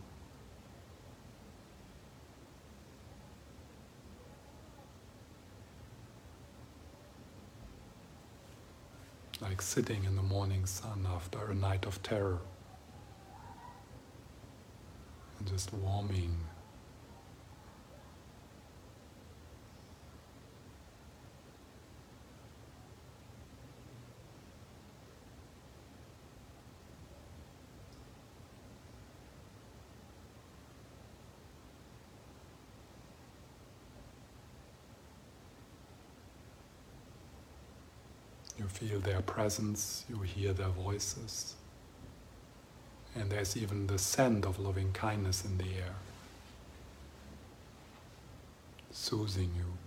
Like 9.41 9.61
sitting 9.61 10.03
in 10.03 10.15
the 10.15 10.21
morning 10.21 10.65
sun 10.65 11.07
after 11.09 11.49
a 11.49 11.55
night 11.55 11.85
of 11.85 12.03
terror 12.03 12.39
and 15.39 15.47
just 15.47 15.73
warming 15.73 16.37
You 38.61 38.67
feel 38.67 38.99
their 38.99 39.23
presence, 39.23 40.05
you 40.07 40.19
hear 40.19 40.53
their 40.53 40.67
voices, 40.69 41.55
and 43.15 43.31
there's 43.31 43.57
even 43.57 43.87
the 43.87 43.97
scent 43.97 44.45
of 44.45 44.59
loving 44.59 44.93
kindness 44.93 45.43
in 45.43 45.57
the 45.57 45.63
air, 45.63 45.95
soothing 48.91 49.49
you. 49.57 49.80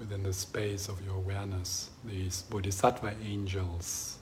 Within 0.00 0.22
the 0.22 0.32
space 0.32 0.88
of 0.88 1.04
your 1.04 1.16
awareness, 1.16 1.90
these 2.04 2.42
bodhisattva 2.48 3.14
angels. 3.22 4.16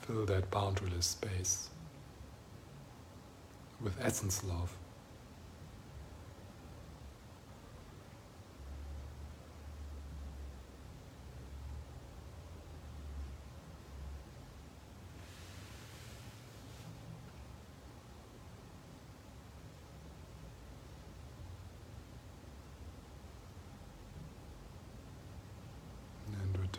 Fill 0.00 0.26
that 0.26 0.50
boundaryless 0.50 1.04
space 1.04 1.70
with 3.80 3.96
essence 4.00 4.42
love. 4.42 4.76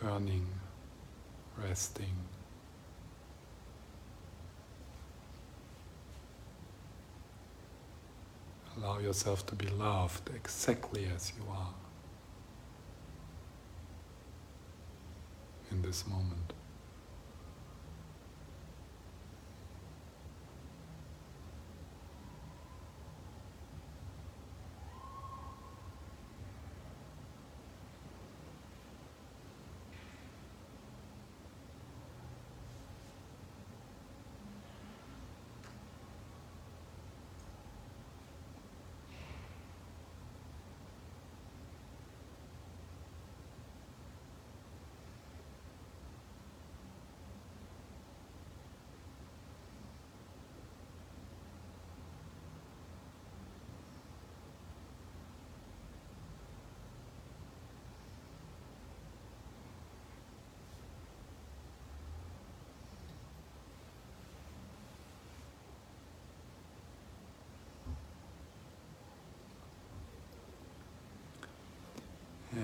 Turning, 0.04 0.46
resting. 1.58 2.16
Allow 8.76 9.00
yourself 9.00 9.46
to 9.46 9.56
be 9.56 9.68
loved 9.68 10.30
exactly 10.36 11.08
as 11.16 11.32
you 11.38 11.46
are 11.50 11.74
in 15.72 15.82
this 15.82 16.06
moment. 16.06 16.52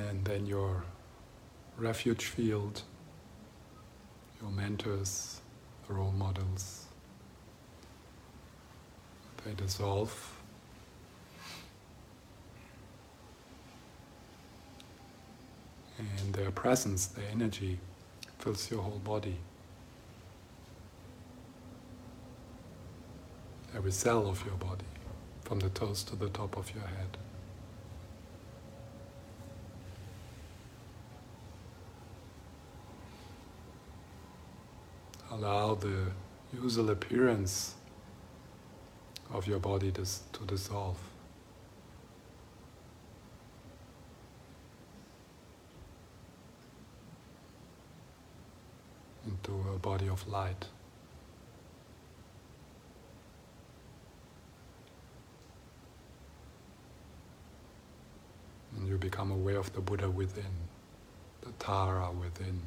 And 0.07 0.23
then 0.23 0.45
your 0.45 0.83
refuge 1.77 2.25
field, 2.25 2.81
your 4.41 4.51
mentors, 4.51 5.41
role 5.87 6.11
models, 6.11 6.85
they 9.43 9.53
dissolve. 9.53 10.35
And 15.97 16.33
their 16.33 16.51
presence, 16.51 17.07
their 17.07 17.25
energy 17.29 17.77
fills 18.37 18.71
your 18.71 18.81
whole 18.81 18.99
body. 18.99 19.35
Every 23.75 23.91
cell 23.91 24.27
of 24.27 24.45
your 24.45 24.55
body, 24.55 24.85
from 25.43 25.59
the 25.59 25.69
toes 25.69 26.03
to 26.05 26.15
the 26.15 26.29
top 26.29 26.57
of 26.57 26.73
your 26.73 26.85
head. 26.85 27.17
Allow 35.31 35.75
the 35.75 36.11
usual 36.53 36.89
appearance 36.89 37.75
of 39.31 39.47
your 39.47 39.59
body 39.59 39.91
to, 39.91 40.05
to 40.33 40.45
dissolve. 40.45 40.97
into 49.25 49.51
a 49.75 49.77
body 49.77 50.09
of 50.09 50.27
light. 50.27 50.65
And 58.75 58.87
you 58.87 58.97
become 58.97 59.29
aware 59.31 59.57
of 59.57 59.71
the 59.73 59.81
Buddha 59.81 60.09
within, 60.09 60.45
the 61.41 61.51
Tara 61.59 62.09
within, 62.11 62.61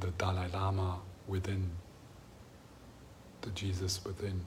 the 0.00 0.08
Dalai 0.08 0.48
Lama 0.52 0.98
within, 1.26 1.70
the 3.40 3.50
Jesus 3.50 4.04
within. 4.04 4.40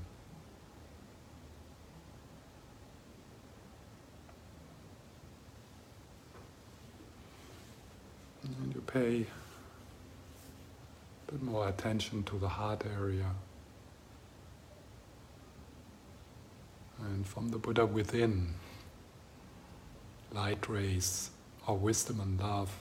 And 8.43 8.73
you 8.73 8.81
pay 8.81 9.25
a 11.27 11.31
bit 11.31 11.41
more 11.41 11.67
attention 11.67 12.23
to 12.23 12.37
the 12.37 12.49
heart 12.49 12.83
area. 12.99 13.31
And 16.99 17.25
from 17.25 17.49
the 17.49 17.57
Buddha 17.57 17.85
within, 17.85 18.53
light 20.33 20.69
rays 20.69 21.31
of 21.67 21.81
wisdom 21.81 22.19
and 22.19 22.39
love 22.39 22.71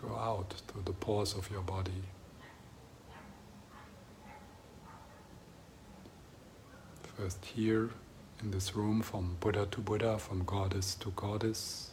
go 0.00 0.14
out 0.16 0.54
through 0.68 0.82
the 0.84 0.92
pores 0.92 1.34
of 1.34 1.50
your 1.50 1.62
body. 1.62 2.02
First, 7.16 7.44
here 7.44 7.90
in 8.40 8.52
this 8.52 8.76
room, 8.76 9.02
from 9.02 9.36
Buddha 9.40 9.66
to 9.72 9.80
Buddha, 9.80 10.18
from 10.18 10.44
goddess 10.44 10.94
to 10.96 11.10
goddess. 11.16 11.90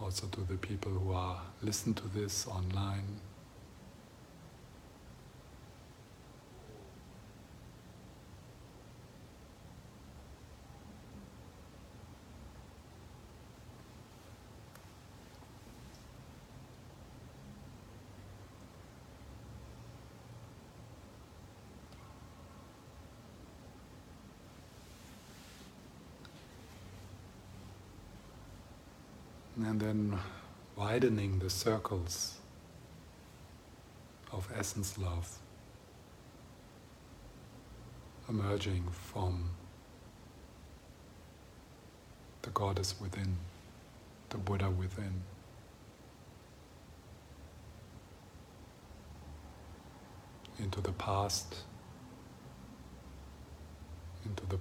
Also 0.00 0.26
to 0.28 0.40
the 0.40 0.56
people 0.56 0.92
who 0.92 1.12
are 1.12 1.42
listen 1.62 1.92
to 1.92 2.08
this 2.08 2.46
online. 2.46 3.20
And 29.70 29.78
then 29.78 30.18
widening 30.74 31.38
the 31.38 31.48
circles 31.48 32.40
of 34.32 34.48
essence 34.52 34.98
love 34.98 35.38
emerging 38.28 38.82
from 38.90 39.50
the 42.42 42.50
goddess 42.50 42.96
within, 43.00 43.36
the 44.30 44.38
Buddha 44.38 44.68
within. 44.68 45.22
Into 50.58 50.80
the 50.80 50.92
past, 50.92 51.58
into 54.24 54.44
the 54.46 54.58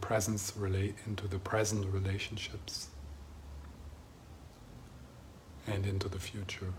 into 1.07 1.28
the 1.28 1.39
present 1.39 1.91
relationships 1.91 2.89
and 5.72 5.86
into 5.86 6.09
the 6.09 6.20
future. 6.20 6.74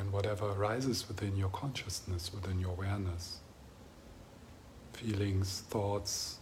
and 0.00 0.12
whatever 0.12 0.46
arises 0.46 1.06
within 1.06 1.36
your 1.36 1.48
consciousness, 1.50 2.32
within 2.34 2.58
your 2.58 2.70
awareness 2.70 3.38
feelings, 4.96 5.62
thoughts, 5.68 6.38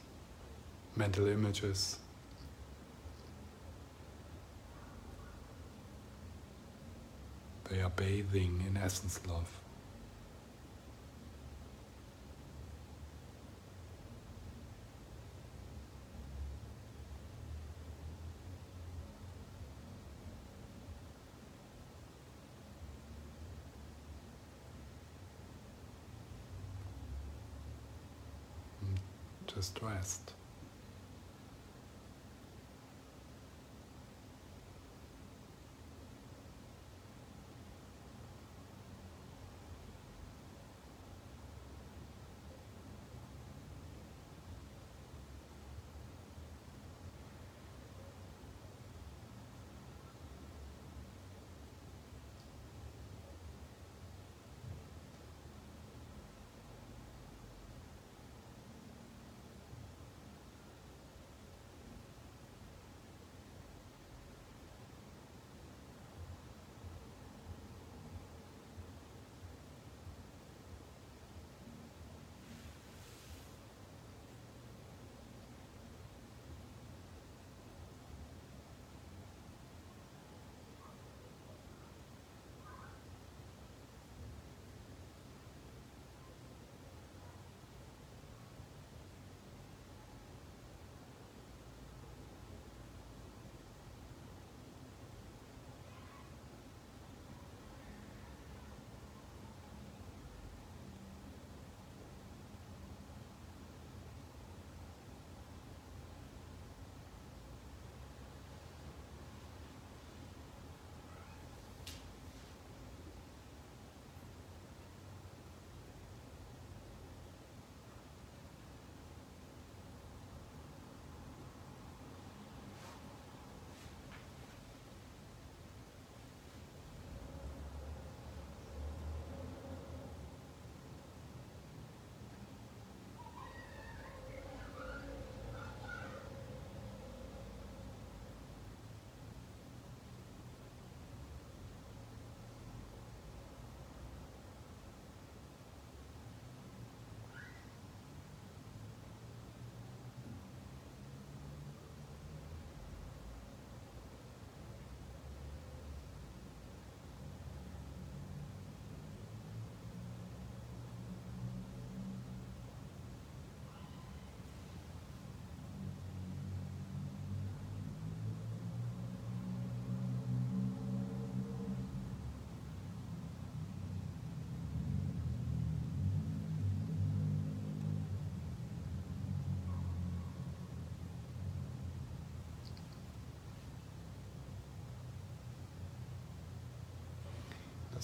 mental 0.94 1.26
images. 1.26 1.98
They 7.68 7.80
are 7.80 7.90
bathing 7.90 8.62
in 8.66 8.76
essence 8.76 9.20
love. 9.26 9.63
Just 29.72 30.32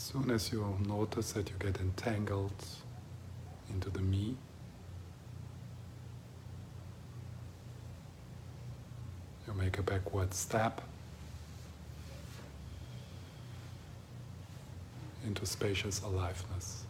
As 0.00 0.06
soon 0.06 0.30
as 0.30 0.50
you 0.50 0.78
notice 0.88 1.32
that 1.32 1.50
you 1.50 1.56
get 1.58 1.78
entangled 1.78 2.64
into 3.68 3.90
the 3.90 4.00
me, 4.00 4.34
you 9.46 9.52
make 9.52 9.78
a 9.78 9.82
backward 9.82 10.32
step 10.32 10.80
into 15.26 15.44
spacious 15.44 16.00
aliveness. 16.00 16.86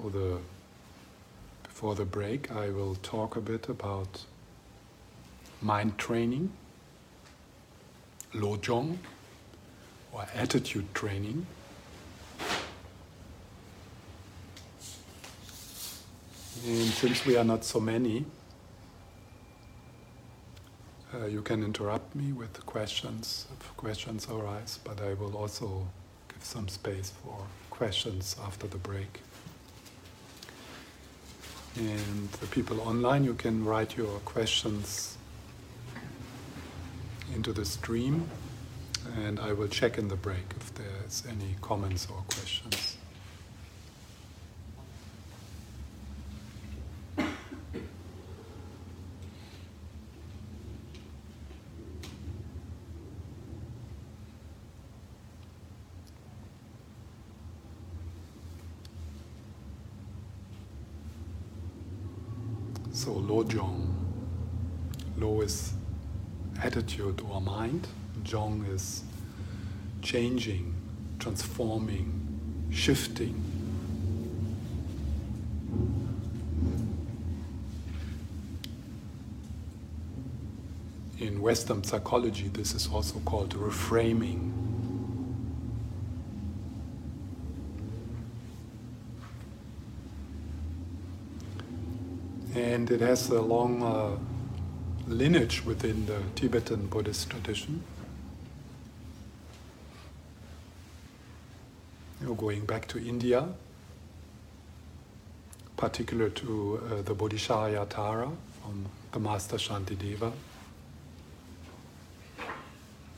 So 0.00 0.08
the 0.08 0.38
before 1.62 1.94
the 1.94 2.06
break, 2.06 2.50
I 2.50 2.70
will 2.70 2.94
talk 2.96 3.36
a 3.36 3.40
bit 3.40 3.68
about 3.68 4.24
mind 5.60 5.98
training, 5.98 6.52
lojong, 8.32 8.96
or 10.12 10.26
attitude 10.34 10.94
training. 10.94 11.46
And 16.66 16.86
since 16.86 17.26
we 17.26 17.36
are 17.36 17.44
not 17.44 17.64
so 17.64 17.80
many, 17.80 18.24
uh, 21.14 21.26
you 21.26 21.42
can 21.42 21.62
interrupt 21.62 22.14
me 22.14 22.32
with 22.32 22.64
questions 22.64 23.46
if 23.52 23.76
questions 23.76 24.28
arise, 24.30 24.78
but 24.82 25.00
I 25.02 25.12
will 25.14 25.36
also 25.36 25.86
give 26.28 26.42
some 26.44 26.68
space 26.68 27.12
for 27.22 27.44
questions 27.70 28.36
after 28.42 28.66
the 28.66 28.78
break. 28.78 29.20
And 31.76 32.28
the 32.32 32.46
people 32.46 32.80
online, 32.80 33.24
you 33.24 33.34
can 33.34 33.64
write 33.64 33.96
your 33.96 34.18
questions 34.20 35.16
into 37.34 37.52
the 37.52 37.64
stream, 37.64 38.28
and 39.16 39.38
I 39.38 39.52
will 39.52 39.68
check 39.68 39.96
in 39.96 40.08
the 40.08 40.16
break 40.16 40.54
if 40.60 40.74
there's 40.74 41.22
any 41.28 41.56
comments 41.62 42.08
or 42.10 42.22
questions. 42.28 42.89
So 63.00 63.12
Lojong. 63.12 63.86
Lo 65.16 65.40
is 65.40 65.72
attitude 66.62 67.22
or 67.30 67.40
mind. 67.40 67.88
Jong 68.24 68.66
is 68.66 69.04
changing, 70.02 70.74
transforming, 71.18 72.68
shifting. 72.70 73.42
In 81.18 81.40
Western 81.40 81.82
psychology, 81.82 82.48
this 82.48 82.74
is 82.74 82.86
also 82.86 83.18
called 83.20 83.56
reframing. 83.56 84.52
And 92.54 92.89
it 93.00 93.06
has 93.06 93.30
a 93.30 93.40
long 93.40 93.82
uh, 93.82 94.18
lineage 95.08 95.64
within 95.64 96.04
the 96.04 96.20
Tibetan 96.34 96.86
Buddhist 96.86 97.30
tradition. 97.30 97.82
You 102.20 102.26
know, 102.26 102.34
going 102.34 102.66
back 102.66 102.86
to 102.88 102.98
India, 102.98 103.48
particular 105.78 106.28
to 106.28 106.82
uh, 106.84 107.02
the 107.02 107.14
Bodhicharyavatara 107.14 108.36
from 108.62 108.86
the 109.12 109.18
Master 109.18 109.56
Shantideva. 109.56 110.32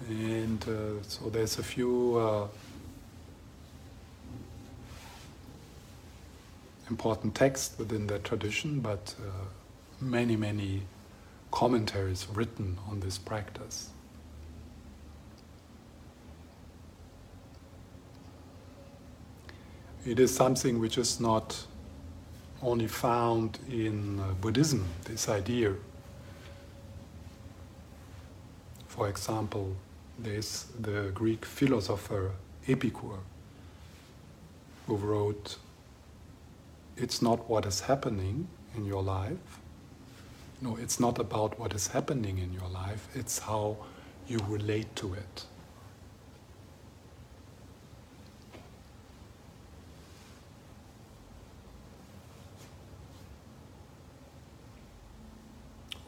And 0.09 0.63
uh, 0.63 1.03
so 1.03 1.29
there's 1.29 1.59
a 1.59 1.65
few 1.65 2.19
uh, 2.19 2.47
important 6.89 7.35
texts 7.35 7.77
within 7.79 8.07
that 8.07 8.23
tradition, 8.23 8.79
but 8.79 9.17
uh, 9.21 9.31
many, 10.03 10.37
many 10.37 10.83
commentaries 11.51 12.27
written 12.33 12.79
on 12.91 13.01
this 13.01 13.19
practice. 13.19 13.91
It 20.05 20.19
is 20.19 20.35
something 20.35 20.81
which 20.81 20.99
is 20.99 21.21
not 21.21 21.65
only 22.61 22.89
found 22.89 23.59
in 23.69 24.19
uh, 24.19 24.33
Buddhism, 24.41 24.85
this 25.05 25.29
idea. 25.29 25.75
For 28.89 29.09
example, 29.09 29.77
there's 30.19 30.67
the 30.79 31.11
Greek 31.15 31.45
philosopher 31.45 32.33
Epicure, 32.67 33.21
who 34.87 34.97
wrote 34.97 35.57
it's 36.97 37.23
not 37.23 37.49
what 37.49 37.65
is 37.67 37.81
happening 37.81 38.49
in 38.77 38.85
your 38.85 39.03
life. 39.03 39.61
No, 40.63 40.77
it's 40.77 41.01
not 41.01 41.19
about 41.19 41.59
what 41.59 41.75
is 41.75 41.89
happening 41.89 42.39
in 42.39 42.53
your 42.53 42.69
life, 42.69 43.09
it's 43.15 43.41
how 43.41 43.77
you 44.29 44.39
relate 44.49 44.95
to 44.95 45.13
it. 45.15 45.45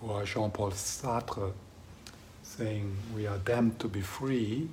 Or 0.00 0.22
Jean 0.24 0.52
Paul 0.52 0.70
Sartre 0.70 1.52
saying, 2.44 2.96
We 3.12 3.26
are 3.26 3.38
damned 3.38 3.80
to 3.80 3.88
be 3.88 4.02
free 4.02 4.68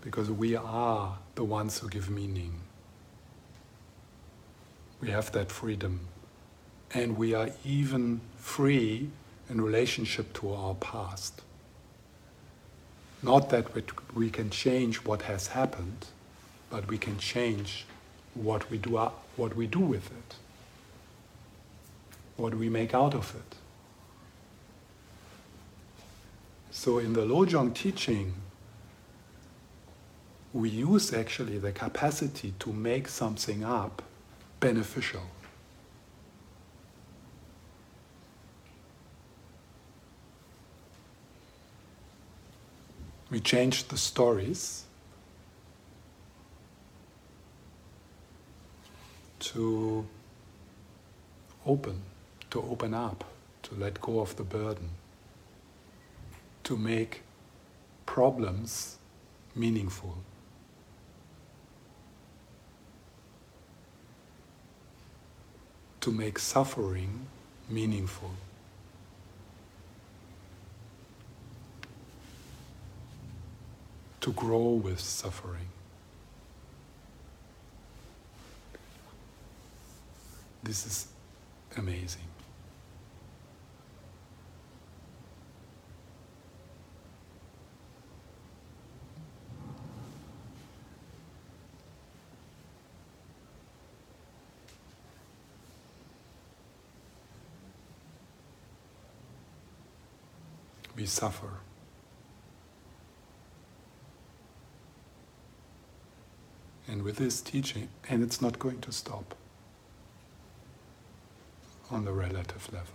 because 0.00 0.30
we 0.30 0.56
are 0.56 1.18
the 1.34 1.44
ones 1.44 1.80
who 1.80 1.90
give 1.90 2.08
meaning. 2.08 2.60
We 5.02 5.10
have 5.10 5.32
that 5.32 5.52
freedom. 5.52 6.00
And 6.94 7.18
we 7.18 7.34
are 7.34 7.50
even 7.64 8.20
free 8.36 9.10
in 9.50 9.60
relationship 9.60 10.32
to 10.34 10.54
our 10.54 10.74
past. 10.76 11.42
Not 13.20 13.50
that 13.50 13.66
we 14.14 14.30
can 14.30 14.48
change 14.50 14.98
what 15.04 15.22
has 15.22 15.48
happened, 15.48 16.06
but 16.70 16.86
we 16.88 16.96
can 16.96 17.18
change 17.18 17.84
what 18.34 18.70
we 18.70 18.78
do, 18.78 18.96
what 19.36 19.56
we 19.56 19.66
do 19.66 19.80
with 19.80 20.06
it, 20.06 20.36
what 22.36 22.54
we 22.54 22.68
make 22.68 22.94
out 22.94 23.14
of 23.14 23.34
it. 23.34 23.56
So 26.70 26.98
in 26.98 27.14
the 27.14 27.22
Lojong 27.22 27.74
teaching, 27.74 28.34
we 30.52 30.68
use 30.68 31.12
actually 31.12 31.58
the 31.58 31.72
capacity 31.72 32.54
to 32.60 32.72
make 32.72 33.08
something 33.08 33.64
up 33.64 34.02
beneficial. 34.60 35.22
We 43.34 43.40
change 43.40 43.88
the 43.88 43.98
stories 43.98 44.84
to 49.40 50.06
open, 51.66 52.00
to 52.50 52.62
open 52.62 52.94
up, 52.94 53.24
to 53.64 53.74
let 53.74 54.00
go 54.00 54.20
of 54.20 54.36
the 54.36 54.44
burden 54.44 54.90
to 56.62 56.76
make 56.76 57.22
problems 58.06 58.98
meaningful. 59.56 60.16
To 66.02 66.12
make 66.12 66.38
suffering 66.38 67.26
meaningful. 67.68 68.30
To 74.24 74.32
grow 74.32 74.70
with 74.70 75.00
suffering. 75.00 75.68
This 80.62 80.86
is 80.86 81.08
amazing. 81.76 82.22
we 100.96 101.04
suffer. 101.04 101.50
And 106.94 107.02
with 107.02 107.16
this 107.16 107.40
teaching, 107.40 107.88
and 108.08 108.22
it's 108.22 108.40
not 108.40 108.60
going 108.60 108.80
to 108.82 108.92
stop 108.92 109.34
on 111.90 112.04
the 112.04 112.12
relative 112.12 112.72
level. 112.72 112.94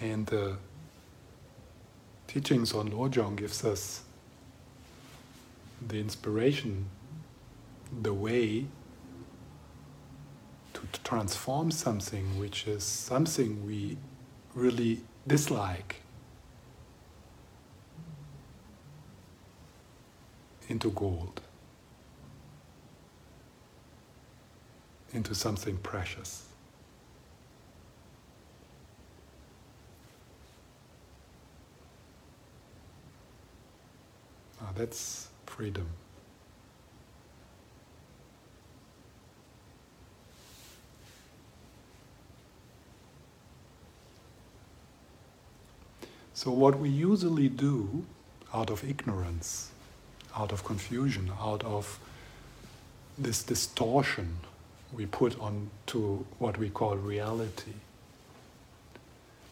And 0.00 0.24
the 0.24 0.56
teachings 2.28 2.72
on 2.72 2.92
Lojong 2.92 3.36
gives 3.36 3.62
us 3.62 4.04
the 5.86 6.00
inspiration, 6.00 6.86
the 8.00 8.14
way 8.14 8.68
to 10.72 10.80
transform 11.04 11.70
something 11.70 12.38
which 12.38 12.66
is 12.66 12.84
something 12.84 13.66
we 13.66 13.98
really 14.54 15.02
dislike 15.26 15.96
into 20.72 20.90
gold, 20.92 21.42
into 25.12 25.34
something 25.34 25.76
precious. 25.76 26.46
Now 34.58 34.68
that's 34.74 35.28
freedom. 35.44 35.86
So, 46.32 46.50
what 46.50 46.78
we 46.78 46.88
usually 46.88 47.50
do 47.50 48.06
out 48.54 48.70
of 48.70 48.82
ignorance, 48.82 49.70
out 50.36 50.52
of 50.52 50.64
confusion, 50.64 51.30
out 51.40 51.64
of 51.64 51.98
this 53.18 53.42
distortion 53.42 54.38
we 54.92 55.06
put 55.06 55.38
on 55.40 55.70
to 55.86 56.24
what 56.38 56.58
we 56.58 56.68
call 56.68 56.96
reality, 56.96 57.72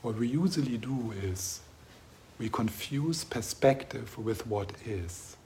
what 0.03 0.16
we 0.16 0.28
usually 0.28 0.76
do 0.76 1.12
is 1.22 1.61
we 2.39 2.49
confuse 2.49 3.24
perspective 3.24 4.16
with 4.18 4.47
what 4.47 4.72
is. 4.85 5.37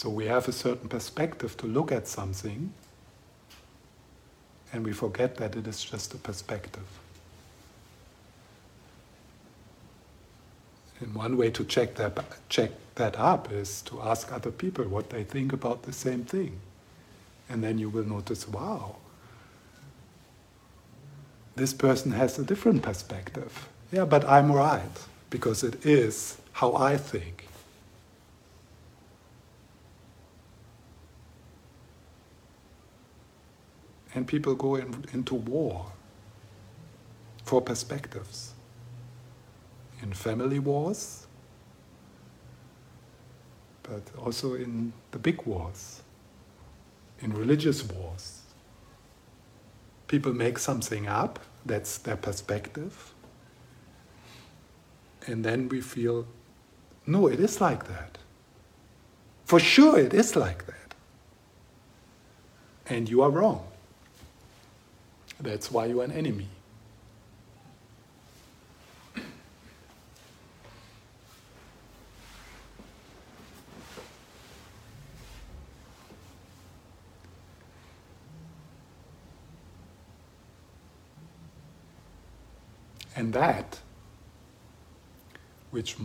So 0.00 0.08
we 0.08 0.24
have 0.28 0.48
a 0.48 0.52
certain 0.52 0.88
perspective 0.88 1.58
to 1.58 1.66
look 1.66 1.92
at 1.92 2.08
something, 2.08 2.72
and 4.72 4.82
we 4.82 4.94
forget 4.94 5.36
that 5.36 5.54
it 5.56 5.66
is 5.66 5.84
just 5.84 6.14
a 6.14 6.16
perspective. 6.16 6.86
And 11.00 11.14
one 11.14 11.36
way 11.36 11.50
to 11.50 11.64
check 11.64 11.96
that, 11.96 12.18
check 12.48 12.70
that 12.94 13.18
up 13.18 13.52
is 13.52 13.82
to 13.82 14.00
ask 14.00 14.32
other 14.32 14.50
people 14.50 14.86
what 14.86 15.10
they 15.10 15.22
think 15.22 15.52
about 15.52 15.82
the 15.82 15.92
same 15.92 16.24
thing. 16.24 16.58
And 17.50 17.62
then 17.62 17.78
you 17.78 17.90
will 17.90 18.08
notice 18.08 18.48
wow, 18.48 18.96
this 21.56 21.74
person 21.74 22.12
has 22.12 22.38
a 22.38 22.42
different 22.42 22.80
perspective. 22.82 23.68
Yeah, 23.92 24.06
but 24.06 24.24
I'm 24.26 24.50
right, 24.50 25.04
because 25.28 25.62
it 25.62 25.84
is 25.84 26.38
how 26.52 26.74
I 26.74 26.96
think. 26.96 27.49
And 34.20 34.28
people 34.28 34.54
go 34.54 34.74
in, 34.74 35.02
into 35.14 35.34
war 35.34 35.86
for 37.42 37.62
perspectives. 37.62 38.52
In 40.02 40.12
family 40.12 40.58
wars, 40.58 41.26
but 43.82 44.02
also 44.18 44.52
in 44.56 44.92
the 45.12 45.18
big 45.18 45.40
wars, 45.46 46.02
in 47.20 47.32
religious 47.32 47.82
wars. 47.82 48.42
People 50.06 50.34
make 50.34 50.58
something 50.58 51.08
up, 51.08 51.38
that's 51.64 51.96
their 51.96 52.16
perspective, 52.16 53.14
and 55.26 55.42
then 55.42 55.70
we 55.70 55.80
feel, 55.80 56.26
no, 57.06 57.26
it 57.26 57.40
is 57.40 57.58
like 57.58 57.88
that. 57.88 58.18
For 59.46 59.58
sure, 59.58 59.98
it 59.98 60.12
is 60.12 60.36
like 60.36 60.66
that. 60.66 60.94
And 62.84 63.08
you 63.08 63.22
are 63.22 63.30
wrong. 63.30 63.69
That's 65.40 65.70
why 65.70 65.86
you're 65.86 66.04
an 66.04 66.12
enemy. 66.12 66.48
And 83.16 83.32
that, 83.34 83.80
which 85.70 85.96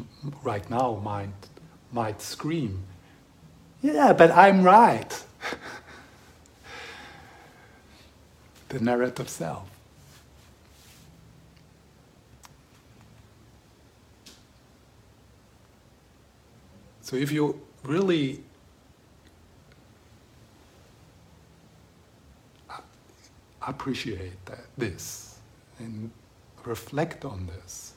right 0.43 0.69
now 0.69 0.99
might, 1.03 1.29
might 1.91 2.21
scream, 2.21 2.83
yeah, 3.81 4.13
but 4.13 4.31
I'm 4.31 4.63
right. 4.63 5.23
The 8.75 8.83
narrative 8.83 9.29
self. 9.29 9.69
So 17.01 17.15
if 17.15 17.31
you 17.31 17.61
really 17.83 18.41
uh, 22.69 22.79
appreciate 23.65 24.45
that, 24.45 24.65
this 24.77 25.39
and 25.79 26.11
reflect 26.65 27.23
on 27.23 27.47
this, 27.47 27.93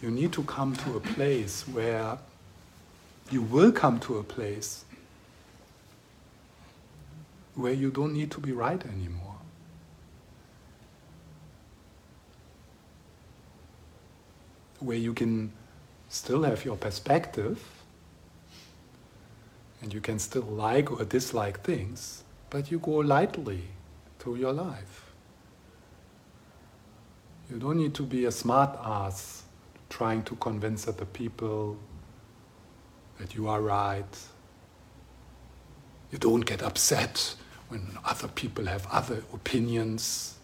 you 0.00 0.10
need 0.10 0.32
to 0.32 0.42
come 0.44 0.74
to 0.76 0.96
a 0.96 1.00
place 1.00 1.68
where 1.68 2.16
you 3.30 3.42
will 3.42 3.72
come 3.72 4.00
to 4.00 4.16
a 4.16 4.22
place 4.22 4.85
where 7.56 7.72
you 7.72 7.90
don't 7.90 8.12
need 8.12 8.30
to 8.30 8.40
be 8.40 8.52
right 8.52 8.84
anymore. 8.86 9.34
Where 14.78 14.98
you 14.98 15.14
can 15.14 15.52
still 16.10 16.42
have 16.42 16.64
your 16.64 16.76
perspective 16.76 17.64
and 19.80 19.92
you 19.92 20.02
can 20.02 20.18
still 20.18 20.42
like 20.42 20.92
or 20.92 21.04
dislike 21.04 21.62
things, 21.62 22.24
but 22.50 22.70
you 22.70 22.78
go 22.78 22.96
lightly 22.96 23.62
through 24.18 24.36
your 24.36 24.52
life. 24.52 25.12
You 27.50 27.58
don't 27.58 27.78
need 27.78 27.94
to 27.94 28.02
be 28.02 28.26
a 28.26 28.30
smart 28.30 28.78
ass 28.84 29.44
trying 29.88 30.22
to 30.24 30.36
convince 30.36 30.86
other 30.86 31.06
people 31.06 31.78
that 33.18 33.34
you 33.34 33.48
are 33.48 33.62
right. 33.62 34.18
You 36.10 36.18
don't 36.18 36.44
get 36.44 36.62
upset 36.62 37.34
when 37.68 37.98
other 38.04 38.28
people 38.28 38.66
have 38.66 38.86
other 38.90 39.22
opinions. 39.32 40.34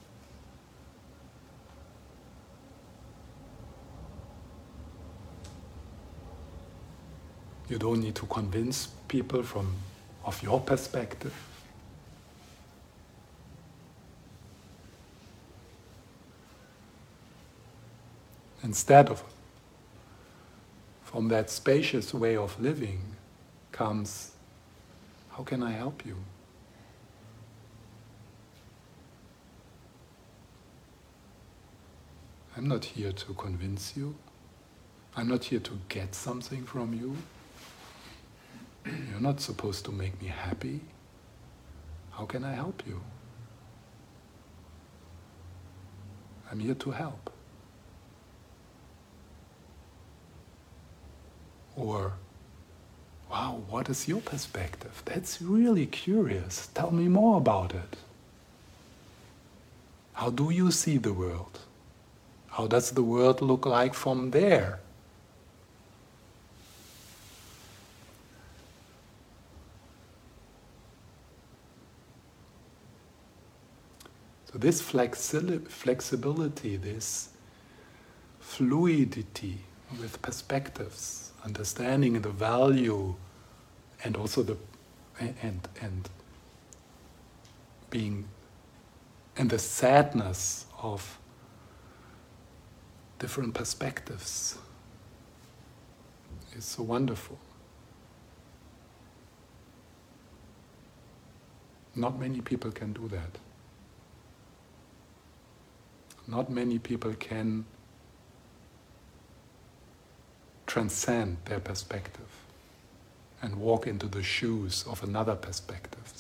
You 7.69 7.79
don't 7.79 8.01
need 8.01 8.15
to 8.17 8.27
convince 8.27 8.89
people 9.09 9.43
from 9.43 9.75
of 10.25 10.43
your 10.43 10.61
perspective. 10.61 11.35
Instead 18.63 19.09
of 19.09 19.23
from 21.03 21.29
that 21.29 21.51
spacious 21.51 22.15
way 22.15 22.37
of 22.37 22.59
living 22.61 23.01
comes 23.73 24.33
how 25.37 25.43
can 25.43 25.63
I 25.63 25.71
help 25.73 26.05
you? 26.05 26.17
I'm 32.57 32.69
not 32.69 32.85
here 32.85 33.13
to 33.13 33.35
convince 33.35 33.97
you. 33.97 34.15
I'm 35.17 35.29
not 35.29 35.45
here 35.45 35.61
to 35.61 35.79
get 35.89 36.15
something 36.15 36.65
from 36.65 36.93
you. 36.93 37.17
You're 39.11 39.21
not 39.21 39.41
supposed 39.41 39.85
to 39.87 39.93
make 39.93 40.21
me 40.21 40.29
happy. 40.29 40.81
How 42.11 42.27
can 42.27 42.45
I 42.45 42.53
help 42.53 42.83
you? 42.87 43.01
I'm 46.51 46.59
here 46.59 46.75
to 46.75 46.91
help. 46.91 47.33
Or, 51.75 52.13
wow, 53.31 53.63
what 53.71 53.89
is 53.89 54.07
your 54.07 54.21
perspective? 54.21 55.03
That's 55.07 55.41
really 55.41 55.87
curious. 55.87 56.69
Tell 56.75 56.91
me 56.91 57.09
more 57.09 57.39
about 57.39 57.75
it. 57.75 57.97
How 60.13 60.29
do 60.29 60.51
you 60.51 60.71
see 60.71 60.99
the 60.99 61.15
world? 61.15 61.59
How 62.53 62.67
does 62.67 62.91
the 62.91 63.03
world 63.03 63.41
look 63.41 63.65
like 63.65 63.95
from 63.95 64.31
there? 64.31 64.79
So, 74.53 74.59
this 74.59 74.83
flexibility, 74.83 76.77
this 76.77 77.31
fluidity 78.39 79.61
with 79.99 80.21
perspectives, 80.21 81.33
understanding 81.47 82.21
the 82.21 82.29
value 82.29 83.15
and 84.05 84.15
also 84.15 84.43
the 84.43 84.59
and 85.19 85.67
and 85.81 86.11
being 87.89 88.27
and 89.39 89.49
the 89.49 89.59
sadness 89.59 90.67
of 90.83 91.19
different 93.23 93.55
perspectives 93.55 94.59
is 96.57 96.65
so 96.65 96.83
wonderful. 96.83 97.39
Not 101.95 102.19
many 102.19 102.41
people 102.41 102.73
can 102.73 102.93
do 102.93 103.07
that. 103.07 103.39
Not 106.27 106.51
many 106.51 106.81
people 106.81 107.15
can 107.15 107.65
transcend 110.67 111.37
their 111.45 111.61
perspective 111.61 112.31
and 113.41 113.55
walk 113.55 113.87
into 113.87 114.09
the 114.09 114.25
shoes 114.25 114.85
of 114.89 115.05
another 115.05 115.37
perspective. 115.37 116.13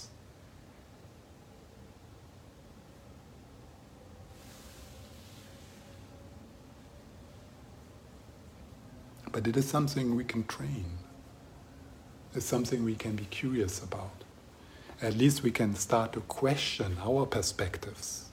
But 9.32 9.46
it 9.46 9.56
is 9.56 9.66
something 9.66 10.14
we 10.14 10.24
can 10.24 10.44
train. 10.44 10.84
It's 12.34 12.46
something 12.46 12.84
we 12.84 12.94
can 12.94 13.16
be 13.16 13.24
curious 13.24 13.82
about. 13.82 14.12
At 15.00 15.16
least 15.16 15.42
we 15.42 15.50
can 15.50 15.74
start 15.74 16.12
to 16.12 16.20
question 16.20 16.98
our 17.02 17.26
perspectives. 17.26 18.26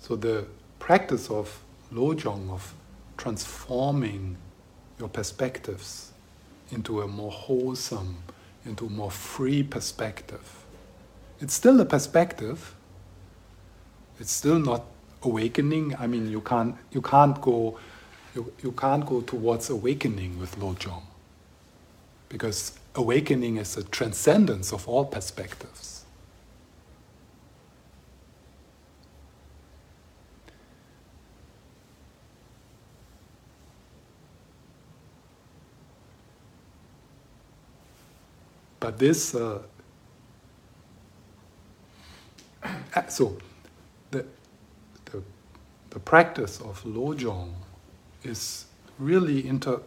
So 0.00 0.16
the 0.16 0.46
practice 0.78 1.30
of 1.30 1.62
lojong, 1.92 2.50
of 2.50 2.74
transforming 3.16 4.36
your 4.98 5.08
perspectives 5.08 6.12
into 6.70 7.02
a 7.02 7.08
more 7.08 7.30
wholesome, 7.30 8.16
into 8.66 8.86
a 8.86 8.90
more 8.90 9.10
free 9.10 9.62
perspective, 9.62 10.63
it's 11.40 11.54
still 11.54 11.80
a 11.80 11.84
perspective. 11.84 12.74
It's 14.20 14.32
still 14.32 14.58
not 14.58 14.84
awakening. 15.22 15.94
I 15.98 16.06
mean, 16.06 16.30
you 16.30 16.40
can't 16.40 16.76
you 16.92 17.02
can't 17.02 17.40
go 17.40 17.78
you, 18.34 18.52
you 18.62 18.72
can't 18.72 19.04
go 19.06 19.20
towards 19.20 19.70
awakening 19.70 20.38
with 20.38 20.56
lojong, 20.58 21.02
because 22.28 22.78
awakening 22.94 23.56
is 23.58 23.76
a 23.76 23.84
transcendence 23.84 24.72
of 24.72 24.88
all 24.88 25.04
perspectives. 25.04 26.04
But 38.80 38.98
this 38.98 39.34
uh, 39.34 39.62
Uh, 42.96 43.04
so 43.08 43.36
the, 44.12 44.24
the, 45.06 45.20
the 45.90 45.98
practice 45.98 46.60
of 46.60 46.80
lojong 46.84 47.52
is 48.22 48.66
really 49.00 49.46
inter, 49.46 49.80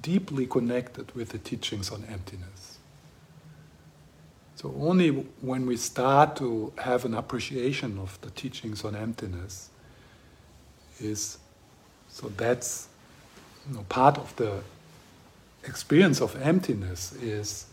deeply 0.00 0.46
connected 0.46 1.12
with 1.16 1.30
the 1.30 1.38
teachings 1.38 1.90
on 1.90 2.04
emptiness. 2.04 2.78
So 4.54 4.72
only 4.80 5.08
when 5.40 5.66
we 5.66 5.76
start 5.76 6.36
to 6.36 6.72
have 6.78 7.04
an 7.04 7.14
appreciation 7.14 7.98
of 7.98 8.20
the 8.20 8.30
teachings 8.30 8.84
on 8.84 8.94
emptiness 8.94 9.68
is 11.00 11.38
so 12.08 12.28
that's 12.36 12.88
you 13.68 13.74
know, 13.74 13.84
part 13.88 14.16
of 14.16 14.34
the 14.36 14.62
experience 15.64 16.20
of 16.20 16.40
emptiness 16.40 17.12
is 17.14 17.66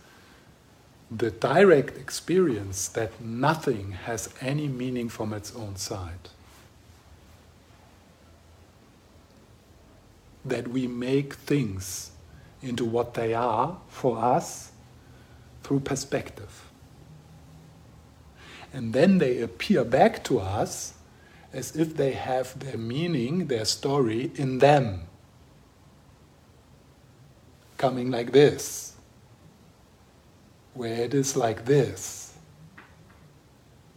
the 1.11 1.29
direct 1.29 1.97
experience 1.97 2.87
that 2.87 3.19
nothing 3.19 3.91
has 3.91 4.33
any 4.39 4.69
meaning 4.69 5.09
from 5.09 5.33
its 5.33 5.53
own 5.53 5.75
side. 5.75 6.29
That 10.45 10.69
we 10.69 10.87
make 10.87 11.33
things 11.33 12.11
into 12.61 12.85
what 12.85 13.13
they 13.15 13.33
are 13.33 13.77
for 13.89 14.17
us 14.17 14.71
through 15.63 15.81
perspective. 15.81 16.65
And 18.73 18.93
then 18.93 19.17
they 19.17 19.41
appear 19.41 19.83
back 19.83 20.23
to 20.25 20.39
us 20.39 20.93
as 21.51 21.75
if 21.75 21.97
they 21.97 22.13
have 22.13 22.57
their 22.59 22.77
meaning, 22.77 23.47
their 23.47 23.65
story 23.65 24.31
in 24.35 24.59
them. 24.59 25.01
Coming 27.77 28.09
like 28.11 28.31
this, 28.31 28.90
where 30.73 31.01
it 31.01 31.13
is 31.13 31.35
like 31.35 31.65
this. 31.65 32.33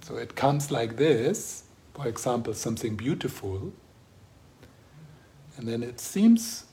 So 0.02 0.16
it 0.16 0.34
comes 0.34 0.70
like 0.70 0.96
this, 0.96 1.64
for 1.94 2.06
example, 2.06 2.54
something 2.54 2.96
beautiful, 2.96 3.72
and 5.56 5.68
then 5.68 5.82
it 5.82 6.00
seems 6.00 6.64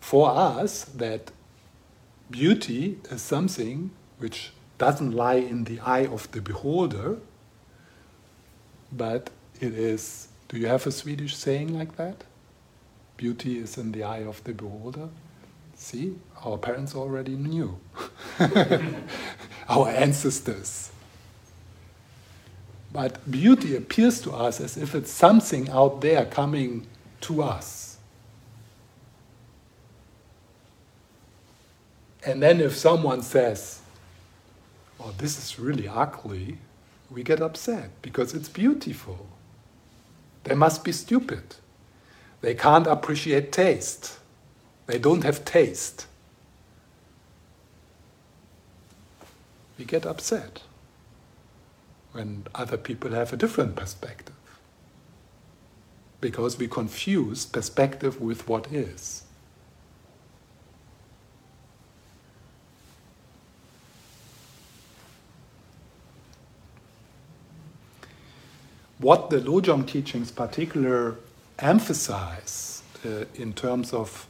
for 0.00 0.30
us 0.30 0.84
that 0.84 1.30
beauty 2.30 2.98
is 3.10 3.22
something 3.22 3.90
which 4.18 4.52
doesn't 4.78 5.12
lie 5.12 5.34
in 5.34 5.64
the 5.64 5.78
eye 5.80 6.06
of 6.06 6.30
the 6.32 6.40
beholder, 6.40 7.18
but 8.90 9.30
it 9.60 9.74
is. 9.74 10.28
Do 10.48 10.58
you 10.58 10.66
have 10.66 10.86
a 10.86 10.92
Swedish 10.92 11.36
saying 11.36 11.72
like 11.76 11.96
that? 11.96 12.24
Beauty 13.16 13.58
is 13.58 13.78
in 13.78 13.92
the 13.92 14.02
eye 14.02 14.24
of 14.24 14.42
the 14.44 14.52
beholder. 14.52 15.08
See, 15.74 16.16
our 16.44 16.58
parents 16.58 16.94
already 16.94 17.36
knew. 17.36 17.78
our 19.68 19.88
ancestors. 19.88 20.90
But 22.92 23.28
beauty 23.30 23.74
appears 23.76 24.20
to 24.22 24.32
us 24.32 24.60
as 24.60 24.76
if 24.76 24.94
it's 24.94 25.10
something 25.10 25.68
out 25.70 26.00
there 26.00 26.26
coming 26.26 26.86
to 27.22 27.42
us. 27.42 27.96
And 32.24 32.42
then 32.42 32.60
if 32.60 32.76
someone 32.76 33.22
says, 33.22 33.80
Oh, 35.00 35.12
this 35.18 35.36
is 35.38 35.58
really 35.58 35.88
ugly, 35.88 36.58
we 37.10 37.22
get 37.22 37.40
upset 37.40 37.90
because 38.00 38.32
it's 38.32 38.48
beautiful. 38.48 39.26
They 40.44 40.54
must 40.54 40.84
be 40.84 40.92
stupid. 40.92 41.56
They 42.40 42.54
can't 42.54 42.86
appreciate 42.86 43.50
taste. 43.52 44.18
They 44.86 44.98
don't 44.98 45.24
have 45.24 45.44
taste. 45.44 46.06
We 49.78 49.84
get 49.84 50.06
upset 50.06 50.62
when 52.12 52.46
other 52.54 52.76
people 52.76 53.10
have 53.10 53.32
a 53.32 53.36
different 53.36 53.74
perspective 53.74 54.34
because 56.20 56.58
we 56.58 56.68
confuse 56.68 57.44
perspective 57.44 58.20
with 58.20 58.48
what 58.48 58.72
is. 58.72 59.24
what 69.04 69.28
the 69.28 69.38
Lojong 69.38 69.86
teachings 69.86 70.30
particular 70.30 71.16
emphasize 71.58 72.82
uh, 73.04 73.26
in 73.34 73.52
terms 73.52 73.92
of 73.92 74.26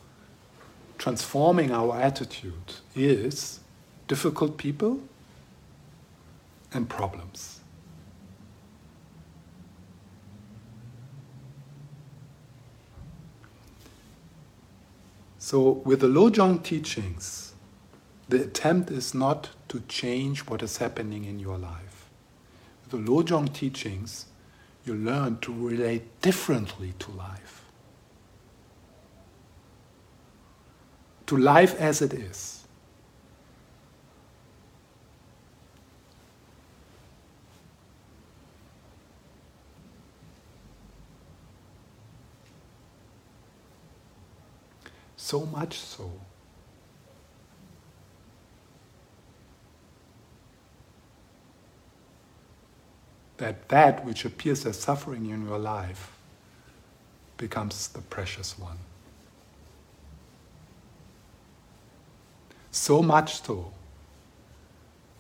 transforming 0.98 1.70
our 1.70 1.96
attitude 1.96 2.74
is 2.96 3.60
difficult 4.08 4.56
people 4.56 5.00
and 6.74 6.88
problems. 6.88 7.60
So, 15.38 15.70
with 15.84 16.00
the 16.00 16.08
Lojong 16.08 16.62
teachings, 16.62 17.52
the 18.28 18.42
attempt 18.42 18.90
is 18.90 19.14
not 19.14 19.50
to 19.68 19.80
change 19.88 20.40
what 20.46 20.62
is 20.62 20.78
happening 20.78 21.26
in 21.26 21.38
your 21.38 21.58
life. 21.58 22.08
With 22.82 23.04
The 23.04 23.12
Lojong 23.12 23.52
teachings, 23.52 24.26
you 24.86 24.94
learn 24.94 25.38
to 25.40 25.52
relate 25.52 26.20
differently 26.22 26.94
to 26.98 27.10
life. 27.10 27.64
To 31.26 31.36
life 31.36 31.78
as 31.78 32.02
it 32.02 32.14
is. 32.14 32.63
So 45.34 45.46
much 45.46 45.80
so 45.80 46.12
that 53.38 53.68
that 53.68 54.04
which 54.04 54.24
appears 54.24 54.64
as 54.64 54.78
suffering 54.78 55.28
in 55.30 55.44
your 55.44 55.58
life 55.58 56.12
becomes 57.36 57.88
the 57.88 58.00
precious 58.02 58.56
one. 58.56 58.78
So 62.70 63.02
much 63.02 63.42
so 63.42 63.72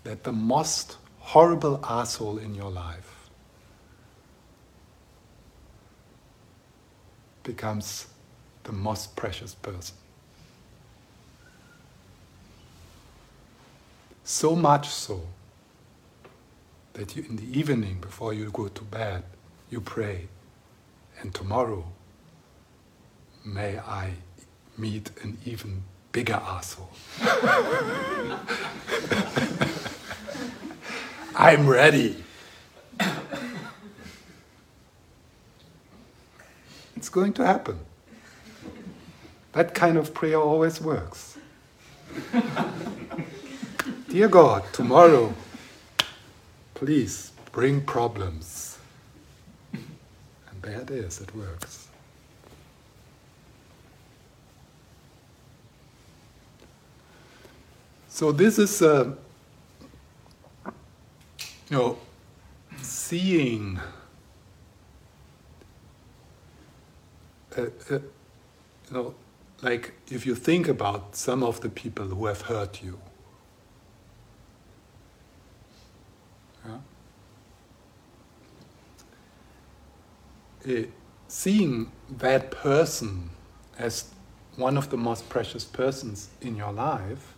that 0.04 0.22
the 0.22 0.32
most 0.32 0.96
horrible 1.18 1.80
asshole 1.82 2.38
in 2.38 2.54
your 2.54 2.70
life 2.70 3.28
becomes 7.42 8.06
the 8.62 8.70
most 8.70 9.16
precious 9.16 9.56
person. 9.56 9.96
So 14.26 14.56
much 14.56 14.88
so 14.88 15.28
that 16.94 17.14
you, 17.14 17.26
in 17.28 17.36
the 17.36 17.58
evening 17.58 17.98
before 18.00 18.32
you 18.32 18.50
go 18.50 18.68
to 18.68 18.82
bed, 18.82 19.22
you 19.70 19.82
pray, 19.82 20.28
and 21.20 21.34
tomorrow 21.34 21.84
may 23.44 23.78
I 23.78 24.14
meet 24.78 25.10
an 25.22 25.36
even 25.44 25.82
bigger 26.10 26.40
asshole. 26.42 26.88
I'm 31.36 31.68
ready. 31.68 32.24
It's 36.96 37.10
going 37.10 37.34
to 37.34 37.44
happen. 37.44 37.78
That 39.52 39.74
kind 39.74 39.98
of 39.98 40.14
prayer 40.14 40.40
always 40.40 40.80
works. 40.80 41.36
Dear 44.14 44.28
God, 44.28 44.62
tomorrow 44.72 45.34
please 46.74 47.32
bring 47.50 47.80
problems. 47.80 48.78
And 49.72 50.62
there 50.62 50.82
it 50.82 50.90
is, 50.90 51.20
it 51.20 51.34
works. 51.34 51.88
So 58.08 58.30
this 58.30 58.60
is, 58.60 58.80
uh, 58.82 59.14
you 60.64 60.72
know, 61.76 61.98
seeing, 62.82 63.80
uh, 67.58 67.62
uh, 67.62 67.66
you 67.90 68.02
know, 68.92 69.14
like 69.60 69.92
if 70.08 70.24
you 70.24 70.36
think 70.36 70.68
about 70.68 71.16
some 71.16 71.42
of 71.42 71.62
the 71.62 71.68
people 71.68 72.06
who 72.06 72.26
have 72.26 72.42
hurt 72.42 72.80
you, 72.80 73.00
Uh, 80.66 80.82
seeing 81.28 81.90
that 82.18 82.50
person 82.50 83.30
as 83.78 84.10
one 84.56 84.76
of 84.76 84.90
the 84.90 84.96
most 84.96 85.28
precious 85.28 85.64
persons 85.64 86.28
in 86.40 86.56
your 86.56 86.72
life 86.72 87.34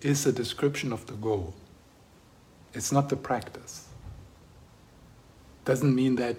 is 0.00 0.24
a 0.26 0.32
description 0.32 0.92
of 0.92 1.06
the 1.06 1.14
goal. 1.14 1.54
It's 2.72 2.92
not 2.92 3.08
the 3.08 3.16
practice. 3.16 3.88
Doesn't 5.64 5.94
mean 5.94 6.16
that 6.16 6.36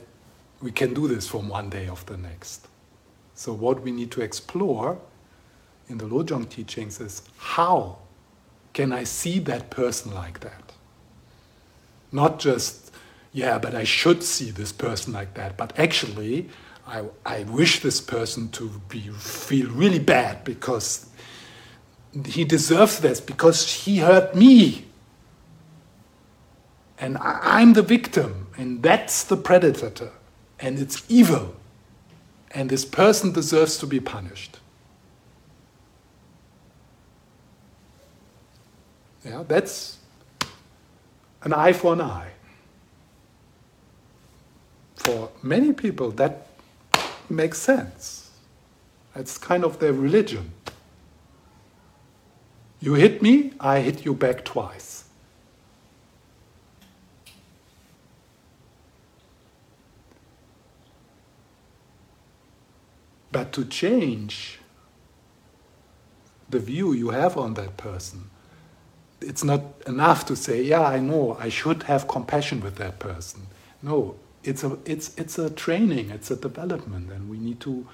we 0.62 0.72
can 0.72 0.94
do 0.94 1.08
this 1.08 1.28
from 1.28 1.50
one 1.50 1.70
day 1.70 1.88
of 1.88 2.06
the 2.06 2.18
next. 2.18 2.68
So, 3.36 3.54
what 3.54 3.82
we 3.82 3.92
need 3.92 4.12
to 4.12 4.22
explore 4.22 5.00
in 5.88 5.98
the 5.98 6.06
Lojong 6.06 6.50
teachings 6.50 7.00
is 7.00 7.22
how 7.38 7.98
can 8.74 8.92
I 8.92 9.04
see 9.04 9.40
that 9.40 9.70
person 9.70 10.14
like 10.14 10.40
that? 10.42 10.74
Not 12.12 12.40
just 12.40 12.89
yeah, 13.32 13.60
but 13.60 13.76
I 13.76 13.84
should 13.84 14.24
see 14.24 14.52
this 14.52 14.72
person 14.72 15.14
like 15.14 15.36
that. 15.36 15.58
But 15.58 15.78
actually, 15.78 16.50
I, 16.88 17.04
I 17.26 17.44
wish 17.44 17.82
this 17.82 18.02
person 18.02 18.50
to 18.52 18.82
be 18.90 19.10
feel 19.10 19.70
really 19.70 20.00
bad 20.00 20.44
because 20.44 21.08
he 22.26 22.44
deserves 22.44 23.00
this 23.00 23.22
because 23.22 23.86
he 23.86 24.00
hurt 24.00 24.36
me. 24.36 24.86
And 26.98 27.18
I, 27.18 27.40
I'm 27.44 27.74
the 27.74 27.84
victim, 27.84 28.48
and 28.58 28.82
that's 28.82 29.24
the 29.24 29.38
predator, 29.38 30.12
and 30.60 30.80
it's 30.80 31.04
evil. 31.08 31.56
And 32.52 32.70
this 32.70 32.84
person 32.84 33.32
deserves 33.32 33.78
to 33.78 33.86
be 33.86 34.00
punished. 34.00 34.60
Yeah, 39.24 39.44
that's 39.48 40.00
an 41.44 41.54
eye 41.54 41.74
for 41.74 41.94
an 41.94 42.02
eye. 42.02 42.32
For 45.10 45.32
many 45.42 45.74
people, 45.74 46.12
that 46.12 46.46
makes 47.32 47.58
sense. 47.58 48.30
It's 49.16 49.40
kind 49.40 49.64
of 49.64 49.80
their 49.80 49.92
religion. 49.92 50.52
You 52.80 52.94
hit 52.94 53.20
me, 53.20 53.54
I 53.60 53.80
hit 53.80 54.06
you 54.06 54.14
back 54.14 54.46
twice. 54.46 55.06
But 63.32 63.52
to 63.54 63.66
change 63.66 64.60
the 66.48 66.60
view 66.60 66.94
you 66.94 67.10
have 67.10 67.36
on 67.36 67.56
that 67.56 67.78
person, 67.78 68.30
it's 69.22 69.44
not 69.44 69.64
enough 69.88 70.28
to 70.28 70.36
say, 70.36 70.62
yeah, 70.62 70.84
I 70.84 71.00
know, 71.00 71.36
I 71.40 71.50
should 71.50 71.84
have 71.84 72.08
compassion 72.08 72.62
with 72.62 72.76
that 72.76 73.00
person. 73.00 73.48
No, 73.82 74.16
it's 74.44 74.64
a, 74.64 74.78
it's, 74.86 75.16
it's 75.18 75.38
a 75.38 75.50
training, 75.50 76.10
it's 76.12 76.32
a 76.32 76.36
development, 76.36 77.12
and 77.12 77.30
we 77.30 77.38
need 77.38 77.60
to 77.62 77.88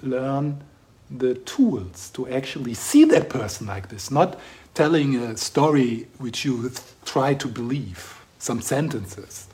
learn 0.00 0.62
the 1.10 1.34
tools 1.34 2.10
to 2.10 2.28
actually 2.28 2.74
see 2.74 3.04
that 3.04 3.28
person 3.28 3.66
like 3.66 3.88
this, 3.88 4.10
not 4.10 4.38
telling 4.74 5.16
a 5.16 5.36
story 5.36 6.08
which 6.18 6.44
you 6.44 6.70
try 7.04 7.34
to 7.34 7.48
believe, 7.48 8.22
some 8.38 8.60
sentences. 8.60 9.46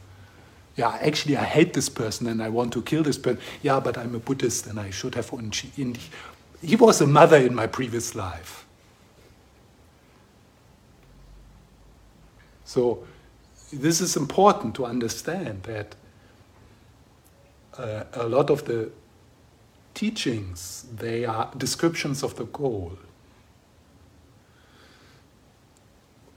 Yeah, 0.76 0.96
actually, 1.00 1.36
I 1.36 1.44
hate 1.44 1.72
this 1.72 1.88
person 1.88 2.28
and 2.28 2.40
I 2.40 2.48
want 2.48 2.72
to 2.74 2.82
kill 2.82 3.02
this 3.02 3.18
person. 3.18 3.40
Yeah, 3.62 3.80
but 3.80 3.98
I'm 3.98 4.14
a 4.14 4.20
Buddhist 4.20 4.68
and 4.68 4.78
I 4.78 4.90
should 4.90 5.16
have. 5.16 5.28
He 6.62 6.76
was 6.76 7.00
a 7.00 7.06
mother 7.06 7.36
in 7.36 7.54
my 7.54 7.66
previous 7.66 8.14
life. 8.14 8.64
So, 12.64 13.04
this 13.72 14.00
is 14.00 14.16
important 14.16 14.76
to 14.76 14.86
understand 14.86 15.64
that 15.64 15.96
uh, 17.78 18.04
a 18.12 18.26
lot 18.26 18.50
of 18.50 18.64
the 18.64 18.90
teachings, 19.94 20.86
they 20.94 21.24
are 21.24 21.50
descriptions 21.56 22.22
of 22.22 22.36
the 22.36 22.44
goal. 22.44 22.98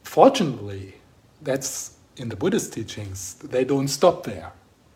Fortunately, 0.03 0.95
that's 1.41 1.95
in 2.17 2.29
the 2.29 2.35
Buddhist 2.35 2.73
teachings, 2.73 3.35
they 3.35 3.63
don't 3.63 3.87
stop 3.87 4.23
there. 4.23 4.51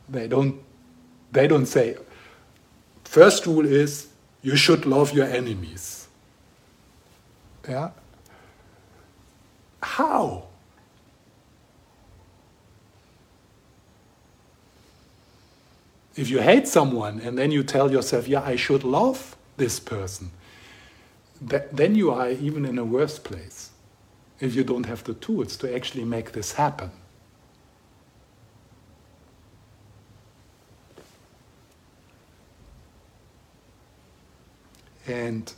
They 0.07 0.27
don't, 0.27 0.61
they 1.31 1.47
don't 1.47 1.65
say, 1.65 1.97
first 3.03 3.45
rule 3.45 3.65
is 3.65 4.07
you 4.43 4.55
should 4.55 4.85
love 4.85 5.13
your 5.13 5.25
enemies. 5.25 6.07
Yeah? 7.67 7.89
How? 9.81 10.43
If 16.15 16.29
you 16.29 16.39
hate 16.39 16.67
someone 16.67 17.19
and 17.19 17.37
then 17.37 17.51
you 17.51 17.63
tell 17.63 17.91
yourself, 17.91 18.27
yeah, 18.27 18.41
I 18.41 18.55
should 18.55 18.83
love 18.83 19.35
this 19.57 19.79
person, 19.79 20.31
then 21.41 21.95
you 21.95 22.11
are 22.11 22.29
even 22.29 22.65
in 22.65 22.77
a 22.77 22.85
worse 22.85 23.19
place 23.19 23.71
if 24.39 24.55
you 24.55 24.63
don't 24.63 24.85
have 24.85 25.03
the 25.03 25.13
tools 25.13 25.57
to 25.57 25.73
actually 25.73 26.05
make 26.05 26.31
this 26.31 26.53
happen. 26.53 26.91
And 35.07 35.53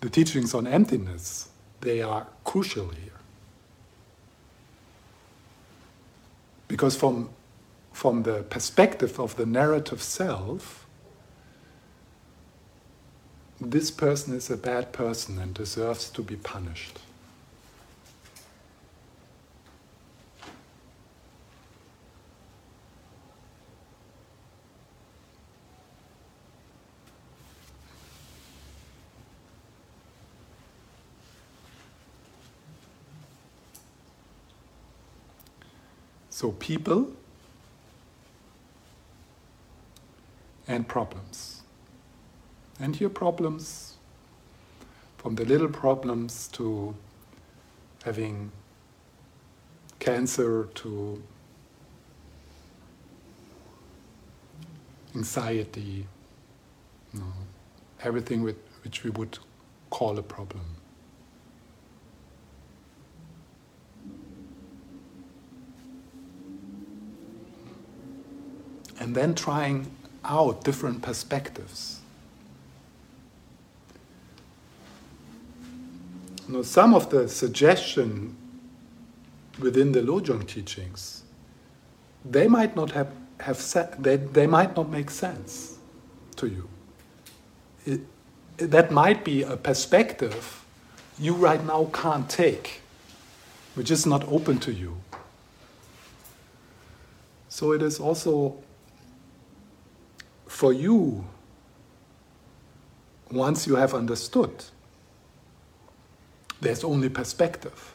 the 0.00 0.10
teachings 0.10 0.52
on 0.52 0.66
emptiness, 0.66 1.48
they 1.80 2.02
are 2.02 2.26
crucial 2.44 2.88
here. 2.88 3.12
Because 6.68 6.94
from 6.96 7.30
from 7.96 8.24
the 8.24 8.42
perspective 8.50 9.18
of 9.18 9.36
the 9.36 9.46
narrative 9.46 10.02
self, 10.02 10.86
this 13.58 13.90
person 13.90 14.34
is 14.34 14.50
a 14.50 14.56
bad 14.58 14.92
person 14.92 15.38
and 15.38 15.54
deserves 15.54 16.10
to 16.10 16.20
be 16.20 16.36
punished. 16.36 16.98
So, 36.28 36.52
people 36.52 37.16
and 40.68 40.86
problems. 40.88 41.62
And 42.80 43.00
your 43.00 43.10
problems, 43.10 43.94
from 45.16 45.34
the 45.36 45.44
little 45.44 45.68
problems 45.68 46.48
to 46.48 46.94
having 48.04 48.52
cancer 49.98 50.68
to 50.74 51.22
anxiety, 55.14 56.06
you 57.12 57.20
know, 57.20 57.32
everything 58.02 58.42
with, 58.42 58.56
which 58.84 59.02
we 59.02 59.10
would 59.10 59.38
call 59.90 60.18
a 60.18 60.22
problem. 60.22 60.64
And 68.98 69.14
then 69.14 69.34
trying 69.34 69.90
out 70.26 70.64
different 70.64 71.02
perspectives. 71.02 72.00
Know, 76.48 76.62
some 76.62 76.94
of 76.94 77.10
the 77.10 77.28
suggestion 77.28 78.36
within 79.58 79.92
the 79.92 80.00
Lojong 80.00 80.46
teachings, 80.46 81.22
they 82.24 82.46
might 82.46 82.76
not 82.76 82.92
have, 82.92 83.10
have 83.40 83.56
set, 83.56 84.00
they, 84.02 84.16
they 84.16 84.46
might 84.46 84.76
not 84.76 84.88
make 84.88 85.10
sense 85.10 85.78
to 86.36 86.46
you. 86.46 86.68
It, 87.84 88.00
that 88.58 88.90
might 88.90 89.24
be 89.24 89.42
a 89.42 89.56
perspective 89.56 90.64
you 91.18 91.34
right 91.34 91.64
now 91.64 91.90
can't 91.92 92.28
take, 92.28 92.80
which 93.74 93.90
is 93.90 94.06
not 94.06 94.26
open 94.28 94.58
to 94.60 94.72
you. 94.72 94.96
So 97.48 97.72
it 97.72 97.82
is 97.82 97.98
also 97.98 98.56
for 100.46 100.72
you, 100.72 101.26
once 103.30 103.66
you 103.66 103.76
have 103.76 103.94
understood, 103.94 104.64
there's 106.60 106.84
only 106.84 107.08
perspective. 107.08 107.94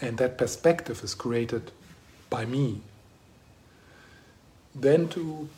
And 0.00 0.18
that 0.18 0.38
perspective 0.38 1.02
is 1.02 1.14
created 1.14 1.70
by 2.30 2.44
me. 2.44 2.80
Then 4.74 5.08
to 5.08 5.48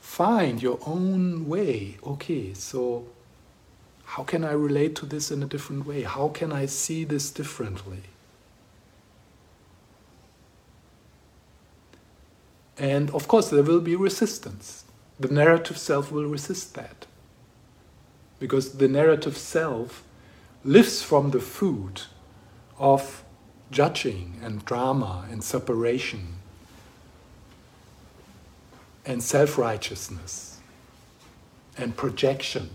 find 0.00 0.62
your 0.62 0.78
own 0.86 1.48
way. 1.48 1.96
Okay, 2.06 2.54
so 2.54 3.06
how 4.04 4.22
can 4.22 4.44
I 4.44 4.52
relate 4.52 4.94
to 4.96 5.06
this 5.06 5.32
in 5.32 5.42
a 5.42 5.46
different 5.46 5.86
way? 5.86 6.02
How 6.02 6.28
can 6.28 6.52
I 6.52 6.66
see 6.66 7.02
this 7.04 7.30
differently? 7.30 8.02
And 12.78 13.10
of 13.10 13.28
course, 13.28 13.50
there 13.50 13.62
will 13.62 13.80
be 13.80 13.96
resistance. 13.96 14.84
The 15.18 15.28
narrative 15.28 15.78
self 15.78 16.10
will 16.10 16.26
resist 16.26 16.74
that. 16.74 17.06
Because 18.40 18.78
the 18.78 18.88
narrative 18.88 19.36
self 19.36 20.02
lives 20.64 21.02
from 21.02 21.30
the 21.30 21.40
food 21.40 22.02
of 22.78 23.24
judging 23.70 24.40
and 24.42 24.64
drama 24.64 25.26
and 25.30 25.42
separation 25.42 26.34
and 29.06 29.22
self 29.22 29.56
righteousness 29.58 30.60
and 31.76 31.96
projection. 31.96 32.70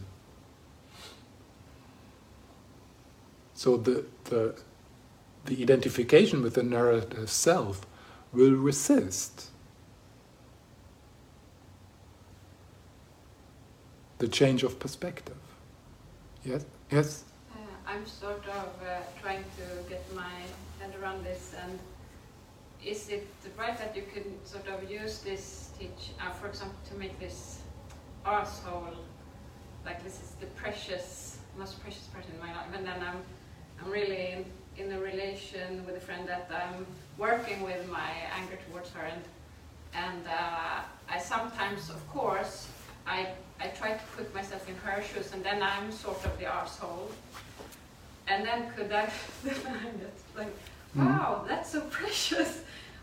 So 3.53 3.75
the, 3.75 4.05
the, 4.25 4.55
the 5.45 5.61
identification 5.61 6.41
with 6.41 6.53
the 6.53 6.63
narrative 6.63 7.29
self 7.29 7.85
will 8.31 8.53
resist 8.53 9.48
the 14.19 14.27
change 14.27 14.63
of 14.63 14.79
perspective. 14.79 15.37
Yes? 16.45 16.65
Yes? 16.91 17.23
Uh, 17.51 17.57
I'm 17.87 18.05
sort 18.05 18.45
of 18.47 18.69
uh, 18.85 18.99
trying 19.21 19.43
to 19.57 19.89
get 19.89 20.03
my 20.13 20.35
head 20.79 20.93
around 21.01 21.25
this, 21.25 21.53
and 21.63 21.79
is 22.85 23.09
it 23.09 23.27
right 23.57 23.77
that 23.77 23.95
you 23.95 24.03
can 24.13 24.23
sort 24.45 24.67
of 24.67 24.89
use 24.89 25.19
this 25.19 25.71
teach, 25.79 26.11
uh, 26.21 26.31
for 26.31 26.47
example, 26.47 26.77
to 26.91 26.97
make 26.97 27.17
this 27.19 27.59
asshole 28.25 28.93
like 29.85 30.03
this 30.03 30.15
is 30.15 30.31
the 30.41 30.45
precious, 30.47 31.37
most 31.57 31.81
precious 31.81 32.03
person 32.13 32.31
in 32.33 32.39
my 32.39 32.53
life, 32.53 32.67
and 32.75 32.85
then 32.85 33.01
I'm, 33.01 33.21
I'm 33.81 33.89
really 33.89 34.33
in, 34.33 34.45
in 34.77 34.91
a 34.91 34.99
relation 34.99 35.85
with 35.85 35.95
a 35.95 35.99
friend 36.01 36.27
that 36.27 36.51
I'm 36.51 36.85
working 37.17 37.63
with 37.63 37.89
my 37.89 38.11
anger 38.37 38.57
towards 38.69 38.89
her, 38.91 39.01
and 39.01 39.21
and 39.91 40.27
uh, 40.27 40.81
I 41.09 41.17
sometimes, 41.17 41.89
of 41.89 42.07
course, 42.09 42.67
I 43.09 43.27
I 43.63 43.67
try 43.79 43.91
to 44.01 44.05
put 44.17 44.33
myself 44.33 44.63
in 44.69 44.75
her 44.85 45.01
shoes, 45.01 45.33
and 45.33 45.43
then 45.43 45.61
I'm 45.61 45.91
sort 45.91 46.23
of 46.25 46.37
the 46.39 46.45
arsehole. 46.45 47.09
And 48.27 48.45
then 48.45 48.71
could 48.75 48.91
I 48.91 49.05
find 49.65 50.01
it 50.01 50.17
like, 50.37 50.53
Mhm. 50.95 51.05
wow, 51.05 51.45
that's 51.47 51.69
so 51.71 51.81
precious. 51.99 52.51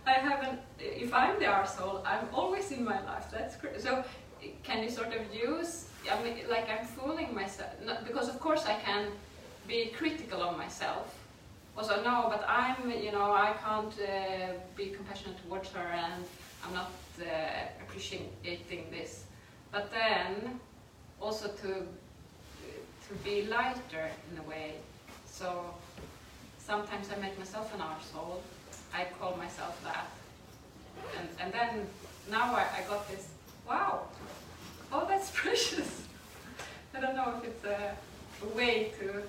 I 0.06 0.12
haven't. 0.28 0.58
If 0.78 1.12
I'm 1.12 1.38
the 1.38 1.46
arsehole, 1.46 2.00
I'm 2.12 2.26
always 2.32 2.70
in 2.72 2.82
my 2.84 3.00
life. 3.10 3.26
That's 3.32 3.56
cra- 3.56 3.80
so. 3.80 4.04
Can 4.62 4.82
you 4.84 4.90
sort 4.90 5.08
of 5.18 5.22
use? 5.34 5.86
I 6.12 6.22
mean, 6.22 6.36
like 6.48 6.66
I'm 6.70 6.86
fooling 6.86 7.34
myself 7.34 7.70
not, 7.84 8.04
because, 8.08 8.28
of 8.28 8.38
course, 8.38 8.64
I 8.66 8.74
can 8.86 9.02
be 9.66 9.86
critical 9.98 10.40
of 10.42 10.56
myself. 10.56 11.06
Also, 11.76 11.94
no, 12.04 12.16
but 12.30 12.42
I'm. 12.48 12.90
You 13.06 13.12
know, 13.12 13.32
I 13.32 13.52
can't 13.64 13.94
uh, 14.00 14.08
be 14.76 14.86
compassionate 14.96 15.38
towards 15.44 15.68
her, 15.76 15.88
and 16.04 16.22
I'm 16.64 16.74
not 16.74 16.92
uh, 17.20 17.26
appreciating 17.84 18.84
this. 18.90 19.25
But 19.76 19.90
then, 19.92 20.58
also 21.20 21.48
to 21.48 21.70
to 23.06 23.14
be 23.22 23.42
lighter 23.42 24.08
in 24.30 24.38
a 24.38 24.42
way. 24.48 24.76
So 25.26 25.48
sometimes 26.58 27.08
I 27.14 27.20
make 27.20 27.36
myself 27.38 27.74
an 27.74 27.80
arsehole. 27.80 28.40
I 28.94 29.04
call 29.20 29.36
myself 29.36 29.74
that. 29.84 30.06
And, 31.18 31.28
and 31.40 31.52
then 31.52 31.86
now 32.30 32.54
I, 32.54 32.64
I 32.78 32.88
got 32.88 33.06
this, 33.10 33.28
wow, 33.68 34.08
oh, 34.92 35.04
that's 35.06 35.30
precious. 35.42 35.90
I 36.94 37.00
don't 37.00 37.14
know 37.14 37.34
if 37.36 37.44
it's 37.44 37.64
a, 37.66 37.94
a 38.46 38.48
way 38.56 38.92
to, 38.98 39.22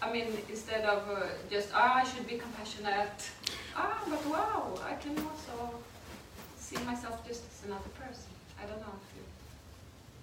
I 0.00 0.12
mean, 0.12 0.28
instead 0.48 0.84
of 0.84 1.10
uh, 1.10 1.26
just, 1.50 1.70
ah, 1.74 1.96
I 1.96 2.04
should 2.04 2.28
be 2.28 2.38
compassionate, 2.38 3.18
ah, 3.74 3.98
but 4.08 4.24
wow, 4.26 4.78
I 4.88 4.94
can 4.94 5.18
also 5.26 5.74
see 6.56 6.78
myself 6.84 7.26
just 7.26 7.42
as 7.50 7.64
another 7.66 7.90
person. 7.98 8.30
I 8.62 8.66
don't 8.66 8.80
know 8.80 9.05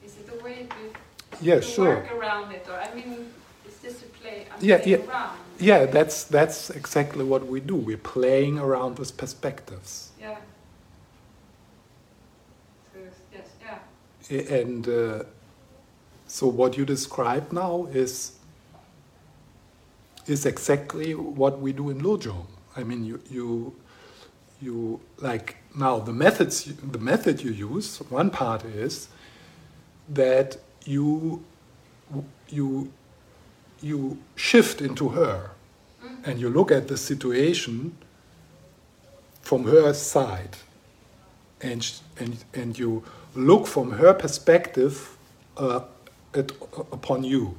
is 0.06 0.18
it 0.18 0.30
a 0.40 0.44
way 0.44 0.68
to, 0.70 1.46
Yeah, 1.46 1.56
to 1.56 1.62
sure. 1.62 1.96
work 1.96 2.12
around 2.12 2.52
it, 2.52 2.66
or 2.70 2.76
I 2.80 2.94
mean, 2.94 3.32
is 3.68 3.76
this 3.78 4.02
a 4.02 4.06
play? 4.20 4.46
I'm 4.54 4.64
Yeah, 4.64 4.82
yeah. 4.86 4.98
around. 4.98 5.38
Yeah, 5.60 5.86
that's 5.86 6.24
that's 6.26 6.70
exactly 6.70 7.24
what 7.24 7.46
we 7.48 7.60
do. 7.60 7.76
We're 7.76 7.98
playing 7.98 8.60
around 8.60 9.00
with 9.00 9.16
perspectives, 9.18 10.12
Yeah. 10.20 10.38
So, 12.94 13.00
yes, 13.32 13.48
yeah. 14.30 14.58
And 14.60 14.88
uh, 14.88 15.24
so 16.28 16.48
what 16.48 16.78
you 16.78 16.86
describe 16.86 17.52
now 17.52 17.88
is 17.94 18.34
is 20.26 20.46
exactly 20.46 21.14
what 21.16 21.60
we 21.60 21.74
do 21.74 21.90
in 21.90 22.02
Lojong. 22.02 22.46
I 22.76 22.84
mean, 22.84 23.06
you 23.06 23.20
you 23.30 23.74
you 24.62 25.00
like 25.20 25.58
now 25.76 26.00
the 26.00 26.14
methods 26.14 26.66
you, 26.68 26.74
the 26.74 27.00
method 27.00 27.42
you 27.44 27.52
use. 27.52 27.98
One 28.10 28.30
part 28.30 28.64
is 28.66 29.08
that 30.10 30.58
you 30.86 31.44
you 32.50 32.92
you 33.82 34.18
shift 34.36 34.82
into 34.82 35.10
her. 35.10 35.52
Mm. 36.04 36.28
and 36.28 36.40
you 36.40 36.50
look 36.50 36.72
at 36.72 36.88
the 36.88 36.98
situation 36.98 37.96
from 39.42 39.66
her 39.66 39.94
side. 39.94 40.58
And 41.62 41.90
and 42.20 42.44
and 42.54 42.78
you 42.78 43.04
look 43.36 43.68
from 43.68 43.92
her 43.92 44.14
perspective 44.14 45.18
uh, 45.58 45.82
at, 46.34 46.52
upon 46.92 47.24
you. 47.24 47.56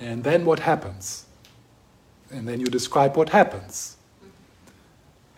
And 0.00 0.24
then 0.24 0.44
what 0.44 0.60
happens? 0.60 1.26
And 2.30 2.48
then 2.48 2.60
you 2.60 2.66
describe 2.66 3.16
what 3.16 3.28
happens. 3.28 3.96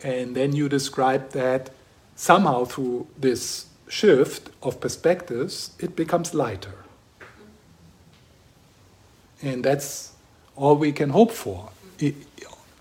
And 0.03 0.35
then 0.35 0.53
you 0.55 0.67
describe 0.69 1.31
that 1.31 1.69
somehow 2.15 2.65
through 2.65 3.07
this 3.17 3.66
shift 3.87 4.49
of 4.61 4.79
perspectives 4.79 5.71
it 5.79 5.95
becomes 5.95 6.33
lighter. 6.33 6.83
And 9.41 9.63
that's 9.63 10.13
all 10.55 10.75
we 10.75 10.91
can 10.91 11.09
hope 11.11 11.31
for 11.31 11.69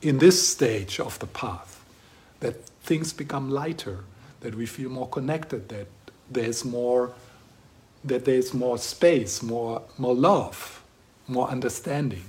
in 0.03 0.19
this 0.19 0.49
stage 0.49 1.01
of 1.01 1.19
the 1.19 1.27
path 1.27 1.85
that 2.41 2.67
things 2.83 3.13
become 3.13 3.51
lighter 3.51 4.05
that 4.41 4.55
we 4.55 4.67
feel 4.67 4.91
more 4.91 5.09
connected 5.09 5.69
that 5.69 5.89
there's 6.31 6.65
more 6.65 7.13
that 8.05 8.25
there's 8.25 8.55
more 8.55 8.79
space 8.79 9.43
more 9.43 9.83
more 9.99 10.15
love 10.15 10.83
more 11.29 11.49
understanding. 11.49 12.25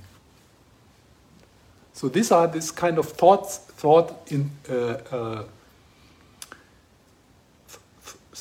So 1.94 2.10
these 2.10 2.32
are 2.32 2.48
this 2.48 2.72
kind 2.72 2.98
of 2.98 3.08
thoughts 3.08 3.58
thought 3.58 4.32
in 4.32 4.52
uh, 4.70 4.74
uh, 5.12 5.44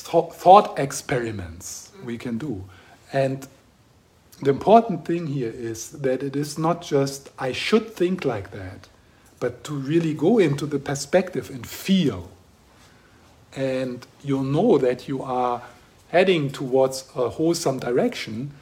th- 0.06 0.32
thought, 0.32 0.34
thought 0.34 0.78
experiments 0.78 1.92
we 2.04 2.18
can 2.18 2.38
do 2.38 2.64
and 3.12 3.48
the 4.42 4.50
important 4.50 5.06
thing 5.06 5.28
here 5.28 5.50
is 5.50 5.90
that 5.90 6.22
it 6.22 6.36
is 6.36 6.58
not 6.58 6.82
just 6.82 7.30
I 7.38 7.52
should 7.52 7.94
think 7.94 8.24
like 8.24 8.50
that, 8.50 8.88
but 9.40 9.64
to 9.64 9.74
really 9.74 10.12
go 10.12 10.38
into 10.38 10.66
the 10.66 10.78
perspective 10.78 11.48
and 11.50 11.66
feel. 11.66 12.30
And 13.54 14.06
you'll 14.22 14.42
know 14.42 14.76
that 14.76 15.08
you 15.08 15.22
are 15.22 15.62
heading 16.08 16.50
towards 16.50 17.08
a 17.16 17.30
wholesome 17.30 17.78
direction 17.78 18.52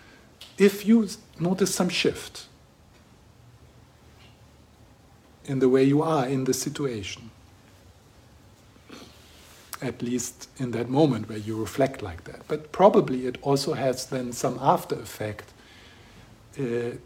if 0.57 0.87
you 0.87 1.09
notice 1.41 1.75
some 1.75 1.89
shift 1.89 2.47
in 5.45 5.59
the 5.59 5.69
way 5.69 5.83
you 5.83 6.03
are 6.03 6.27
in 6.27 6.45
the 6.45 6.55
situation. 6.55 7.31
At 9.85 10.01
least 10.01 10.49
in 10.57 10.71
that 10.71 10.89
moment 10.89 11.29
where 11.29 11.39
you 11.39 11.61
reflect 11.61 12.01
like 12.01 12.25
that. 12.25 12.49
But 12.49 12.73
probably 12.73 13.27
it 13.27 13.37
also 13.43 13.75
has 13.75 14.07
then 14.07 14.33
some 14.33 14.59
after 14.61 14.95
effect 14.95 15.53
uh, 16.59 16.97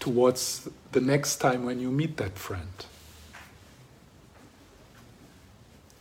towards 0.00 0.68
the 0.90 1.00
next 1.00 1.36
time 1.36 1.64
when 1.64 1.78
you 1.80 1.90
meet 1.90 2.16
that 2.16 2.36
friend. 2.36 2.86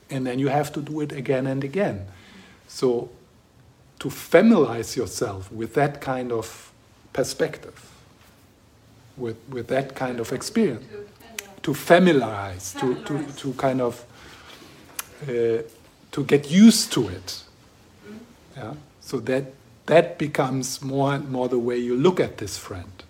And 0.10 0.26
then 0.26 0.39
you 0.39 0.49
have 0.49 0.73
to 0.73 0.81
do 0.81 1.02
it 1.02 1.11
again 1.11 1.47
and 1.47 1.64
again. 1.64 2.07
So, 2.68 3.10
to 3.99 4.10
familiarize 4.10 4.97
yourself 4.97 5.52
with 5.52 5.73
that 5.76 6.02
kind 6.02 6.31
of 6.31 6.72
perspective, 7.14 7.91
with, 9.15 9.38
with 9.49 9.68
that 9.68 9.95
kind 9.95 10.19
of 10.19 10.31
experience, 10.34 10.85
To, 11.61 11.73
familiarize, 11.73 12.73
to, 12.80 12.95
to, 13.06 13.23
to 13.41 13.53
kind 13.53 13.81
of 13.81 14.06
uh, 15.27 15.64
to 16.15 16.23
get 16.23 16.49
used 16.49 16.93
to 16.93 17.09
it. 17.09 17.43
Yeah? 18.55 18.75
So 19.01 19.19
that 19.19 19.53
that 19.87 20.17
becomes 20.17 20.81
more 20.81 21.13
and 21.13 21.29
more 21.29 21.49
the 21.49 21.59
way 21.59 21.77
you 21.77 21.93
look 21.97 22.21
at 22.21 22.37
this 22.37 22.57
friend. 22.57 23.03